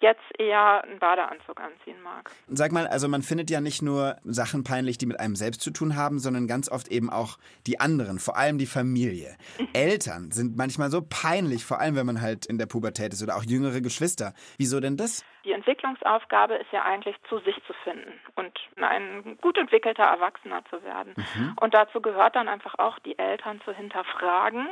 jetzt 0.00 0.22
eher 0.38 0.84
einen 0.84 0.98
Badeanzug 0.98 1.60
anziehen 1.60 2.00
mag. 2.02 2.30
Sag 2.48 2.72
mal, 2.72 2.86
also 2.86 3.08
man 3.08 3.22
findet 3.22 3.50
ja 3.50 3.60
nicht 3.60 3.82
nur 3.82 4.16
Sachen 4.24 4.64
peinlich, 4.64 4.98
die 4.98 5.06
mit 5.06 5.20
einem 5.20 5.36
selbst 5.36 5.60
zu 5.60 5.70
tun 5.70 5.96
haben, 5.96 6.18
sondern 6.18 6.46
ganz 6.46 6.70
oft 6.70 6.88
eben 6.88 7.10
auch 7.10 7.38
die 7.66 7.80
anderen, 7.80 8.18
vor 8.18 8.36
allem 8.36 8.58
die 8.58 8.66
Familie. 8.66 9.36
Eltern 9.72 10.30
sind 10.30 10.56
manchmal 10.56 10.90
so 10.90 11.02
peinlich, 11.02 11.64
vor 11.64 11.80
allem 11.80 11.96
wenn 11.96 12.06
man 12.06 12.20
halt 12.20 12.46
in 12.46 12.58
der 12.58 12.66
Pubertät 12.66 13.12
ist 13.12 13.22
oder 13.22 13.36
auch 13.36 13.44
jüngere 13.44 13.80
Geschwister. 13.80 14.32
Wieso 14.56 14.80
denn 14.80 14.96
das? 14.96 15.24
Die 15.44 15.52
Entwicklungsaufgabe 15.52 16.54
ist 16.54 16.70
ja 16.72 16.82
eigentlich, 16.82 17.16
zu 17.28 17.38
sich 17.38 17.56
zu 17.66 17.72
finden 17.84 18.12
und 18.34 18.58
ein 18.76 19.38
gut 19.40 19.56
entwickelter 19.56 20.02
Erwachsener 20.02 20.62
zu 20.68 20.82
werden. 20.82 21.14
Und 21.60 21.74
dazu 21.74 22.00
gehört 22.02 22.36
dann 22.36 22.48
einfach 22.48 22.74
auch, 22.78 22.98
die 22.98 23.18
Eltern 23.18 23.60
zu 23.64 23.72
hinterfragen 23.72 24.68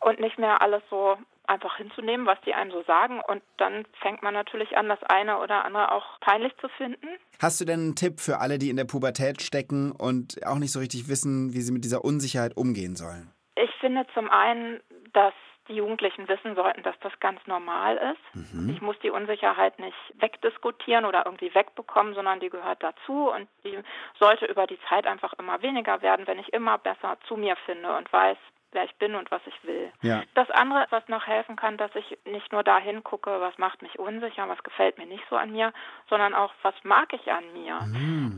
und 0.00 0.20
nicht 0.20 0.38
mehr 0.38 0.62
alles 0.62 0.82
so 0.88 1.18
einfach 1.46 1.76
hinzunehmen, 1.76 2.26
was 2.26 2.40
die 2.46 2.54
einem 2.54 2.70
so 2.70 2.82
sagen. 2.82 3.20
Und 3.26 3.42
dann 3.56 3.84
fängt 4.00 4.22
man 4.22 4.34
natürlich 4.34 4.76
an, 4.76 4.88
das 4.88 5.02
eine 5.04 5.38
oder 5.38 5.64
andere 5.64 5.92
auch 5.92 6.20
peinlich 6.20 6.56
zu 6.58 6.68
finden. 6.68 7.08
Hast 7.40 7.60
du 7.60 7.64
denn 7.64 7.80
einen 7.80 7.96
Tipp 7.96 8.20
für 8.20 8.38
alle, 8.38 8.58
die 8.58 8.70
in 8.70 8.76
der 8.76 8.84
Pubertät 8.84 9.42
stecken 9.42 9.92
und 9.92 10.44
auch 10.46 10.58
nicht 10.58 10.72
so 10.72 10.80
richtig 10.80 11.08
wissen, 11.08 11.52
wie 11.52 11.60
sie 11.60 11.72
mit 11.72 11.84
dieser 11.84 12.04
Unsicherheit 12.04 12.56
umgehen 12.56 12.96
sollen? 12.96 13.32
Ich 13.56 13.70
finde 13.80 14.06
zum 14.14 14.30
einen, 14.30 14.80
dass 15.12 15.34
die 15.68 15.76
Jugendlichen 15.76 16.28
wissen 16.28 16.54
sollten, 16.54 16.82
dass 16.82 16.98
das 17.00 17.12
ganz 17.20 17.40
normal 17.46 17.96
ist. 17.96 18.44
Ich 18.70 18.82
muss 18.82 18.98
die 19.02 19.10
Unsicherheit 19.10 19.78
nicht 19.78 19.96
wegdiskutieren 20.18 21.04
oder 21.04 21.24
irgendwie 21.24 21.54
wegbekommen, 21.54 22.14
sondern 22.14 22.40
die 22.40 22.50
gehört 22.50 22.82
dazu 22.82 23.30
und 23.30 23.48
die 23.64 23.78
sollte 24.18 24.44
über 24.44 24.66
die 24.66 24.78
Zeit 24.88 25.06
einfach 25.06 25.32
immer 25.38 25.62
weniger 25.62 26.02
werden, 26.02 26.26
wenn 26.26 26.38
ich 26.38 26.52
immer 26.52 26.76
besser 26.78 27.16
zu 27.28 27.36
mir 27.36 27.56
finde 27.64 27.96
und 27.96 28.12
weiß, 28.12 28.36
wer 28.74 28.84
ich 28.84 28.94
bin 28.96 29.14
und 29.14 29.30
was 29.30 29.40
ich 29.46 29.54
will. 29.64 29.90
Ja. 30.02 30.22
Das 30.34 30.50
andere, 30.50 30.86
was 30.90 31.06
noch 31.08 31.26
helfen 31.26 31.56
kann, 31.56 31.76
dass 31.76 31.90
ich 31.94 32.18
nicht 32.24 32.52
nur 32.52 32.62
dahin 32.62 33.02
gucke, 33.02 33.40
was 33.40 33.56
macht 33.58 33.82
mich 33.82 33.98
unsicher, 33.98 34.48
was 34.48 34.62
gefällt 34.62 34.98
mir 34.98 35.06
nicht 35.06 35.24
so 35.30 35.36
an 35.36 35.52
mir, 35.52 35.72
sondern 36.10 36.34
auch, 36.34 36.52
was 36.62 36.74
mag 36.82 37.12
ich 37.12 37.30
an 37.30 37.44
mir. 37.52 37.78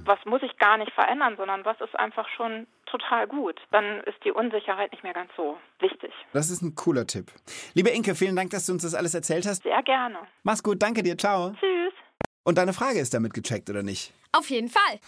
Was 0.04 0.18
muss 0.24 0.42
ich 0.42 0.56
gar 0.58 0.76
nicht 0.78 0.92
verändern, 0.92 1.34
sondern 1.36 1.64
was 1.64 1.80
ist 1.80 1.98
einfach 1.98 2.28
schon 2.36 2.66
total 2.86 3.26
gut. 3.26 3.60
Dann 3.70 4.00
ist 4.04 4.22
die 4.24 4.30
Unsicherheit 4.30 4.92
nicht 4.92 5.02
mehr 5.02 5.14
ganz 5.14 5.30
so 5.36 5.58
wichtig. 5.80 6.12
Das 6.32 6.50
ist 6.50 6.62
ein 6.62 6.74
cooler 6.74 7.06
Tipp. 7.06 7.32
Liebe 7.74 7.90
Inke, 7.90 8.14
vielen 8.14 8.36
Dank, 8.36 8.50
dass 8.50 8.66
du 8.66 8.72
uns 8.72 8.82
das 8.82 8.94
alles 8.94 9.14
erzählt 9.14 9.46
hast. 9.46 9.62
Sehr 9.62 9.82
gerne. 9.82 10.18
Mach's 10.42 10.62
gut, 10.62 10.82
danke 10.82 11.02
dir, 11.02 11.16
ciao. 11.16 11.52
Tschüss. 11.58 11.92
Und 12.44 12.58
deine 12.58 12.72
Frage 12.72 13.00
ist 13.00 13.12
damit 13.12 13.34
gecheckt, 13.34 13.68
oder 13.70 13.82
nicht? 13.82 14.12
Auf 14.32 14.50
jeden 14.50 14.68
Fall. 14.68 15.00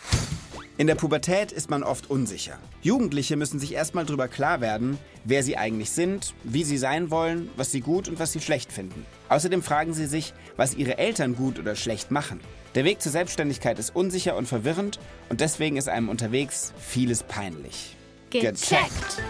In 0.79 0.87
der 0.87 0.95
Pubertät 0.95 1.51
ist 1.51 1.71
man 1.71 1.83
oft 1.83 2.09
unsicher. 2.09 2.57
Jugendliche 2.83 3.35
müssen 3.35 3.59
sich 3.59 3.75
erstmal 3.75 4.07
darüber 4.07 4.29
klar 4.29 4.61
werden, 4.61 4.97
wer 5.25 5.43
sie 5.43 5.57
eigentlich 5.57 5.91
sind, 5.91 6.35
wie 6.45 6.63
sie 6.63 6.79
sein 6.79 7.11
wollen, 7.11 7.51
was 7.57 7.73
sie 7.73 7.81
gut 7.81 8.09
und 8.09 8.21
was 8.21 8.31
sie 8.31 8.41
schlecht 8.41 8.71
finden. 8.71 9.05
Außerdem 9.29 9.65
fragen 9.65 9.93
sie 9.93 10.07
sich, 10.07 10.35
was 10.57 10.77
ihre 10.77 10.97
Eltern 10.97 11.35
gut 11.35 11.59
oder 11.59 11.75
schlecht 11.75 12.13
machen. 12.13 12.39
Der 12.77 12.85
Weg 12.85 13.03
zur 13.03 13.11
Selbstständigkeit 13.11 13.81
ist 13.81 13.97
unsicher 13.97 14.37
und 14.37 14.47
verwirrend 14.47 15.01
und 15.29 15.41
deswegen 15.41 15.77
ist 15.77 15.89
einem 15.89 16.09
unterwegs 16.09 16.73
vieles 16.79 17.25
peinlich. 17.25 17.97
Gecheckt. 18.31 19.21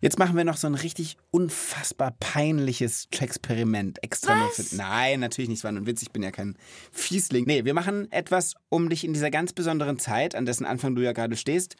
Jetzt 0.00 0.16
machen 0.16 0.36
wir 0.36 0.44
noch 0.44 0.56
so 0.56 0.68
ein 0.68 0.76
richtig 0.76 1.16
unfassbar 1.32 2.14
peinliches 2.20 3.08
Experiment. 3.10 4.00
Extra 4.04 4.36
nur 4.36 4.50
für. 4.50 4.76
Nein, 4.76 5.18
natürlich 5.18 5.48
nicht. 5.48 5.58
Es 5.58 5.64
war 5.64 5.72
nur 5.72 5.82
ein 5.82 5.86
Witz. 5.86 6.02
Ich 6.02 6.12
bin 6.12 6.22
ja 6.22 6.30
kein 6.30 6.56
Fiesling. 6.92 7.46
Nee, 7.46 7.64
wir 7.64 7.74
machen 7.74 8.10
etwas, 8.12 8.54
um 8.68 8.88
dich 8.88 9.02
in 9.02 9.12
dieser 9.12 9.32
ganz 9.32 9.52
besonderen 9.52 9.98
Zeit, 9.98 10.36
an 10.36 10.46
dessen 10.46 10.66
Anfang 10.66 10.94
du 10.94 11.02
ja 11.02 11.10
gerade 11.10 11.36
stehst, 11.36 11.74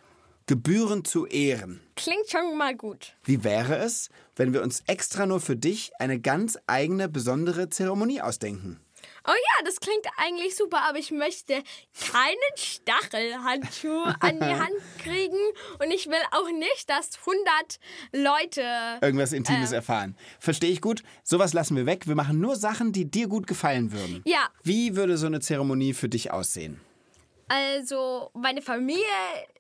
gebührend 0.46 1.06
zu 1.06 1.26
ehren. 1.26 1.80
Klingt 1.94 2.28
schon 2.28 2.58
mal 2.58 2.74
gut. 2.74 3.16
Wie 3.22 3.44
wäre 3.44 3.76
es, 3.76 4.08
wenn 4.34 4.52
wir 4.52 4.62
uns 4.62 4.82
extra 4.88 5.24
nur 5.24 5.40
für 5.40 5.56
dich 5.56 5.92
eine 6.00 6.18
ganz 6.18 6.58
eigene, 6.66 7.08
besondere 7.08 7.68
Zeremonie 7.68 8.20
ausdenken? 8.20 8.80
Oh 9.30 9.34
ja, 9.58 9.64
das 9.64 9.78
klingt 9.80 10.06
eigentlich 10.16 10.56
super, 10.56 10.80
aber 10.88 10.98
ich 10.98 11.10
möchte 11.10 11.62
keinen 12.10 12.56
Stachelhandschuh 12.56 14.04
an 14.20 14.38
die 14.40 14.44
Hand 14.62 14.72
kriegen 15.02 15.36
und 15.78 15.90
ich 15.90 16.06
will 16.06 16.20
auch 16.30 16.48
nicht, 16.50 16.88
dass 16.88 17.10
100 17.18 17.78
Leute 18.12 18.62
Irgendwas 19.04 19.32
Intimes 19.32 19.72
erfahren. 19.72 20.16
Verstehe 20.40 20.70
ich 20.70 20.80
gut. 20.80 21.02
Sowas 21.24 21.52
lassen 21.52 21.76
wir 21.76 21.84
weg. 21.86 22.06
Wir 22.06 22.14
machen 22.14 22.40
nur 22.40 22.56
Sachen, 22.56 22.92
die 22.92 23.10
dir 23.10 23.28
gut 23.28 23.46
gefallen 23.46 23.92
würden. 23.92 24.22
Ja, 24.24 24.48
Wie 24.62 24.96
würde 24.96 25.18
so 25.18 25.26
eine 25.26 25.40
Zeremonie 25.40 25.92
für 25.94 26.08
dich 26.08 26.30
aussehen? 26.30 26.80
also 27.50 28.30
meine 28.34 28.60
Familie 28.60 29.02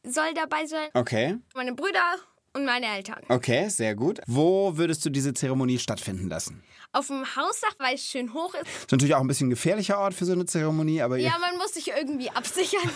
soll 0.02 0.34
dabei 0.34 0.66
sein, 0.66 0.88
Okay. 0.94 1.36
meine 1.54 1.72
Brüder 1.74 2.16
und 2.58 2.66
meine 2.66 2.86
Eltern. 2.86 3.20
Okay, 3.28 3.68
sehr 3.68 3.94
gut. 3.94 4.20
Wo 4.26 4.76
würdest 4.76 5.04
du 5.04 5.10
diese 5.10 5.32
Zeremonie 5.34 5.78
stattfinden 5.78 6.28
lassen? 6.28 6.62
Auf 6.92 7.06
dem 7.08 7.24
Hausdach, 7.36 7.74
weil 7.78 7.94
es 7.94 8.04
schön 8.04 8.32
hoch 8.34 8.54
ist. 8.54 8.62
Ist 8.66 8.92
natürlich 8.92 9.14
auch 9.14 9.20
ein 9.20 9.26
bisschen 9.26 9.48
ein 9.48 9.50
gefährlicher 9.50 9.98
Ort 9.98 10.14
für 10.14 10.24
so 10.24 10.32
eine 10.32 10.46
Zeremonie, 10.46 11.02
aber 11.02 11.18
Ja, 11.18 11.36
man 11.38 11.56
muss 11.58 11.74
sich 11.74 11.88
irgendwie 11.88 12.30
absichern. 12.30 12.90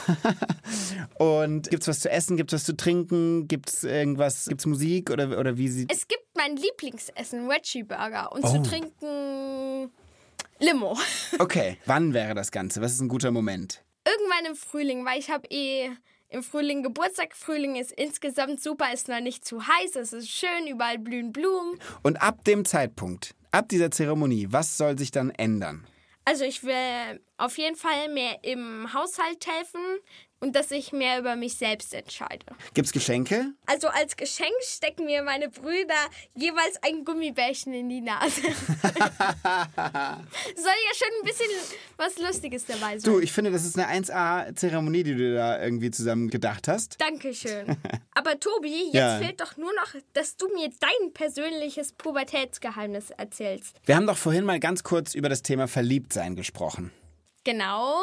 Und 1.19 1.71
gibt's 1.71 1.89
was 1.89 2.01
zu 2.01 2.11
essen, 2.11 2.37
gibt's 2.37 2.53
was 2.55 2.65
zu 2.65 2.77
trinken, 2.77 3.49
gibt's 3.49 3.85
irgendwas, 3.85 4.47
gibt's 4.47 4.67
Musik 4.67 5.11
oder 5.11 5.39
oder 5.39 5.57
wie 5.59 5.69
sieht 5.69 5.93
Es 5.93 6.09
gibt 6.09 6.25
mein 6.37 6.57
Lieblingsessen, 6.57 7.49
Veggie 7.49 7.83
Burger. 7.83 8.33
Und 8.33 8.45
Oh. 8.45 8.49
zu 8.53 8.63
trinken 8.63 9.91
Limo. 10.59 10.97
Okay, 11.39 11.77
wann 11.87 12.15
wäre 12.15 12.35
das 12.35 12.51
Ganze? 12.51 12.81
Was 12.81 12.93
ist 12.93 13.01
ein 13.01 13.09
guter 13.09 13.31
Moment? 13.31 13.83
Irgendwann 14.07 14.47
im 14.47 14.57
Frühling, 14.57 15.05
weil 15.05 15.19
ich 15.19 15.31
habe 15.31 15.47
eh 15.51 15.91
im 16.33 16.43
Frühling 16.43 16.83
Geburtstag. 16.83 17.37
Frühling 17.37 17.77
ist 17.77 17.93
insgesamt 17.93 18.61
super, 18.61 18.93
ist 18.93 19.09
noch 19.09 19.21
nicht 19.21 19.45
zu 19.45 19.67
heiß, 19.67 19.97
es 19.97 20.13
ist 20.13 20.31
schön, 20.31 20.67
überall 20.69 20.99
blühen 20.99 21.33
Blumen. 21.33 21.79
Und 22.03 22.21
ab 22.23 22.45
dem 22.45 22.65
Zeitpunkt, 22.65 23.35
ab 23.51 23.69
dieser 23.69 23.91
Zeremonie, 23.91 24.49
was 24.51 24.77
soll 24.77 24.99
sich 24.99 25.11
dann 25.11 25.31
ändern? 25.31 25.87
Also 26.25 26.45
ich 26.45 26.63
will 26.63 27.21
auf 27.37 27.59
jeden 27.59 27.77
Fall 27.77 28.09
mehr 28.09 28.45
im 28.45 28.93
Haushalt 28.93 29.47
helfen 29.47 29.81
und 30.43 30.55
dass 30.57 30.71
ich 30.73 30.93
mehr 30.93 31.19
über 31.21 31.37
mich 31.37 31.55
selbst 31.55 31.95
entscheide. 31.95 32.45
Gibt's 32.75 32.93
Geschenke? 32.93 33.53
Also 33.67 33.89
als 33.89 34.17
Geschenk 34.17 34.51
stecken 34.61 35.07
mir 35.07 35.23
meine 35.23 35.49
Brüder 35.49 35.95
jeweils 36.35 36.83
ein 36.83 37.05
Gummibärchen 37.05 37.73
in 37.73 37.89
die 37.89 38.01
Nase. 38.01 38.43
Soll 38.43 38.51
ja 39.47 40.95
schon 40.95 41.09
ein 41.21 41.25
bisschen 41.25 41.47
was 41.97 42.19
Lustiges 42.19 42.67
dabei 42.67 42.99
sein. 42.99 43.13
Du, 43.13 43.21
ich 43.21 43.33
finde, 43.33 43.51
das 43.51 43.65
ist 43.65 43.79
eine 43.79 43.89
1A-Zeremonie, 44.05 45.05
die 45.05 45.15
du 45.15 45.35
da 45.35 45.63
irgendwie 45.63 45.91
zusammen 45.91 46.29
gedacht 46.29 46.69
hast. 46.69 47.01
Dankeschön. 47.01 47.77
Aber 48.15 48.39
Tobi, 48.39 48.87
jetzt 48.87 48.95
Ja. 48.95 49.19
fehlt 49.19 49.41
doch 49.41 49.57
nur 49.57 49.73
noch, 49.75 49.95
dass 50.13 50.37
du 50.37 50.49
mir 50.55 50.71
dein 50.81 51.13
persönliches 51.15 51.93
Pubertätsgeheimnis 51.93 53.11
erzählst. 53.11 53.77
Wir 53.85 53.97
haben 53.97 54.07
doch 54.07 54.19
vorhin 54.19 54.45
mal 54.45 54.59
ganz 54.61 54.83
kurz 54.83 55.15
über 55.15 55.29
das 55.29 55.43
Thema 55.43 55.69
Verliebtsein 55.69 56.35
gesprochen. 56.37 56.91
Genau. 57.45 57.97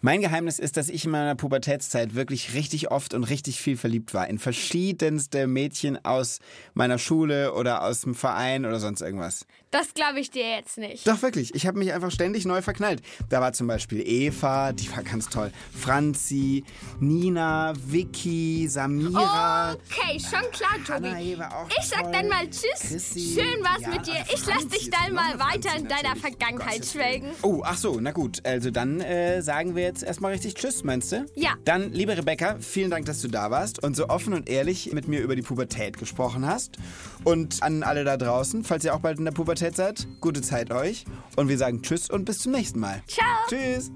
Mein 0.00 0.20
Geheimnis 0.20 0.58
ist, 0.60 0.76
dass 0.76 0.88
ich 0.88 1.04
in 1.04 1.10
meiner 1.10 1.34
Pubertätszeit 1.34 2.14
wirklich 2.14 2.54
richtig 2.54 2.90
oft 2.90 3.12
und 3.14 3.24
richtig 3.24 3.60
viel 3.60 3.76
verliebt 3.76 4.14
war. 4.14 4.28
In 4.28 4.38
verschiedenste 4.38 5.46
Mädchen 5.48 6.04
aus 6.04 6.38
meiner 6.74 6.98
Schule 6.98 7.52
oder 7.54 7.82
aus 7.82 8.02
dem 8.02 8.14
Verein 8.14 8.64
oder 8.64 8.78
sonst 8.78 9.00
irgendwas. 9.00 9.44
Das 9.70 9.92
glaube 9.92 10.20
ich 10.20 10.30
dir 10.30 10.48
jetzt 10.48 10.78
nicht. 10.78 11.06
Doch, 11.06 11.20
wirklich. 11.20 11.54
Ich 11.54 11.66
habe 11.66 11.78
mich 11.78 11.92
einfach 11.92 12.10
ständig 12.10 12.44
neu 12.46 12.62
verknallt. 12.62 13.02
Da 13.28 13.40
war 13.40 13.52
zum 13.52 13.66
Beispiel 13.66 14.02
Eva, 14.06 14.72
die 14.72 14.90
war 14.94 15.02
ganz 15.02 15.28
toll. 15.28 15.52
Franzi, 15.76 16.64
Nina, 17.00 17.74
Vicky, 17.86 18.66
Samira. 18.68 19.72
Okay, 19.74 20.18
schon 20.20 20.48
klar, 20.52 20.76
Tobi. 20.86 21.36
Auch 21.42 21.68
Ich 21.78 21.86
sag 21.86 22.02
toll. 22.04 22.12
dann 22.12 22.28
mal 22.28 22.48
Tschüss. 22.48 22.80
Chrissy. 22.88 23.34
Schön 23.40 23.62
war's 23.64 23.82
Ja, 23.82 23.88
mit 23.88 24.06
dir. 24.06 24.24
Ich 24.32 24.46
lass 24.46 24.66
dich 24.68 24.88
dann 24.90 25.12
mal 25.12 25.32
eine 25.32 25.38
Franzi 25.40 25.58
weiter 25.68 25.76
in 25.76 25.88
deiner 25.88 26.02
natürlich. 26.14 26.22
Vergangenheit 26.22 26.86
schwelgen. 26.86 27.30
Oh, 27.42 27.62
ach 27.64 27.76
so, 27.76 27.98
na 28.00 28.12
gut. 28.12 28.27
Also 28.44 28.70
dann 28.70 29.00
äh, 29.00 29.42
sagen 29.42 29.74
wir 29.74 29.82
jetzt 29.82 30.02
erstmal 30.02 30.32
richtig 30.32 30.54
Tschüss, 30.54 30.84
meinst 30.84 31.12
du? 31.12 31.26
Ja. 31.34 31.50
Dann, 31.64 31.92
liebe 31.92 32.16
Rebecca, 32.16 32.56
vielen 32.60 32.90
Dank, 32.90 33.06
dass 33.06 33.20
du 33.20 33.28
da 33.28 33.50
warst 33.50 33.82
und 33.82 33.96
so 33.96 34.08
offen 34.08 34.34
und 34.34 34.48
ehrlich 34.48 34.92
mit 34.92 35.08
mir 35.08 35.20
über 35.20 35.36
die 35.36 35.42
Pubertät 35.42 35.98
gesprochen 35.98 36.46
hast. 36.46 36.78
Und 37.24 37.62
an 37.62 37.82
alle 37.82 38.04
da 38.04 38.16
draußen, 38.16 38.64
falls 38.64 38.84
ihr 38.84 38.94
auch 38.94 39.00
bald 39.00 39.18
in 39.18 39.24
der 39.24 39.32
Pubertät 39.32 39.76
seid, 39.76 40.06
gute 40.20 40.42
Zeit 40.42 40.70
euch. 40.70 41.04
Und 41.36 41.48
wir 41.48 41.58
sagen 41.58 41.82
Tschüss 41.82 42.10
und 42.10 42.24
bis 42.24 42.38
zum 42.38 42.52
nächsten 42.52 42.80
Mal. 42.80 43.02
Ciao. 43.06 43.26
Tschüss. 43.48 43.90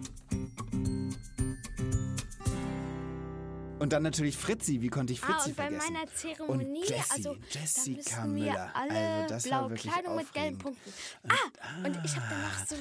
Und 3.82 3.92
dann 3.92 4.04
natürlich 4.04 4.36
Fritzi. 4.36 4.80
Wie 4.80 4.90
konnte 4.90 5.12
ich 5.12 5.20
Fritzi 5.20 5.32
Ah, 5.40 5.44
und 5.46 5.56
bei 5.56 5.62
vergessen? 5.64 5.92
meiner 5.92 6.06
Zeremonie, 6.14 6.64
und 6.82 6.88
Jessie, 6.88 7.02
also 7.10 7.36
Jessica 7.50 8.16
da 8.20 8.26
müssen 8.26 8.36
wir 8.36 8.52
Müller. 8.52 8.70
alle 8.74 8.98
also 9.14 9.34
das 9.34 9.50
war 9.50 9.58
blaue 9.58 9.70
wirklich 9.70 9.92
Kleidung 9.92 10.16
mit 10.16 10.32
gelben 10.32 10.56
aufregend. 10.56 10.62
Punkten. 10.62 10.92
Ah, 11.28 11.86
und 11.88 12.04
ich 12.04 12.16
habe 12.16 12.26
danach 12.30 12.66
so 12.66 12.76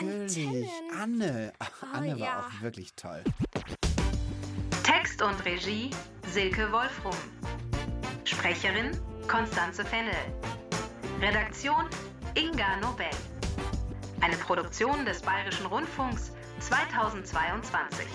Natürlich. 0.00 0.38
Antennen. 0.38 1.20
Anne. 1.20 1.52
Ach, 1.58 1.70
Oh, 1.82 1.86
Anne 1.92 2.10
war 2.12 2.16
ja. 2.18 2.40
auch 2.40 2.62
wirklich 2.62 2.94
toll. 2.94 3.22
Text 4.82 5.20
und 5.20 5.44
Regie 5.44 5.90
Silke 6.32 6.72
Wolfrum. 6.72 7.16
Sprecherin 8.24 8.98
Konstanze 9.28 9.84
Fennel. 9.84 10.14
Redaktion 11.20 11.84
Inga 12.34 12.76
Nobel. 12.78 13.10
Eine 14.22 14.36
Produktion 14.36 15.04
des 15.04 15.20
Bayerischen 15.20 15.66
Rundfunks 15.66 16.32
2022. 16.60 18.06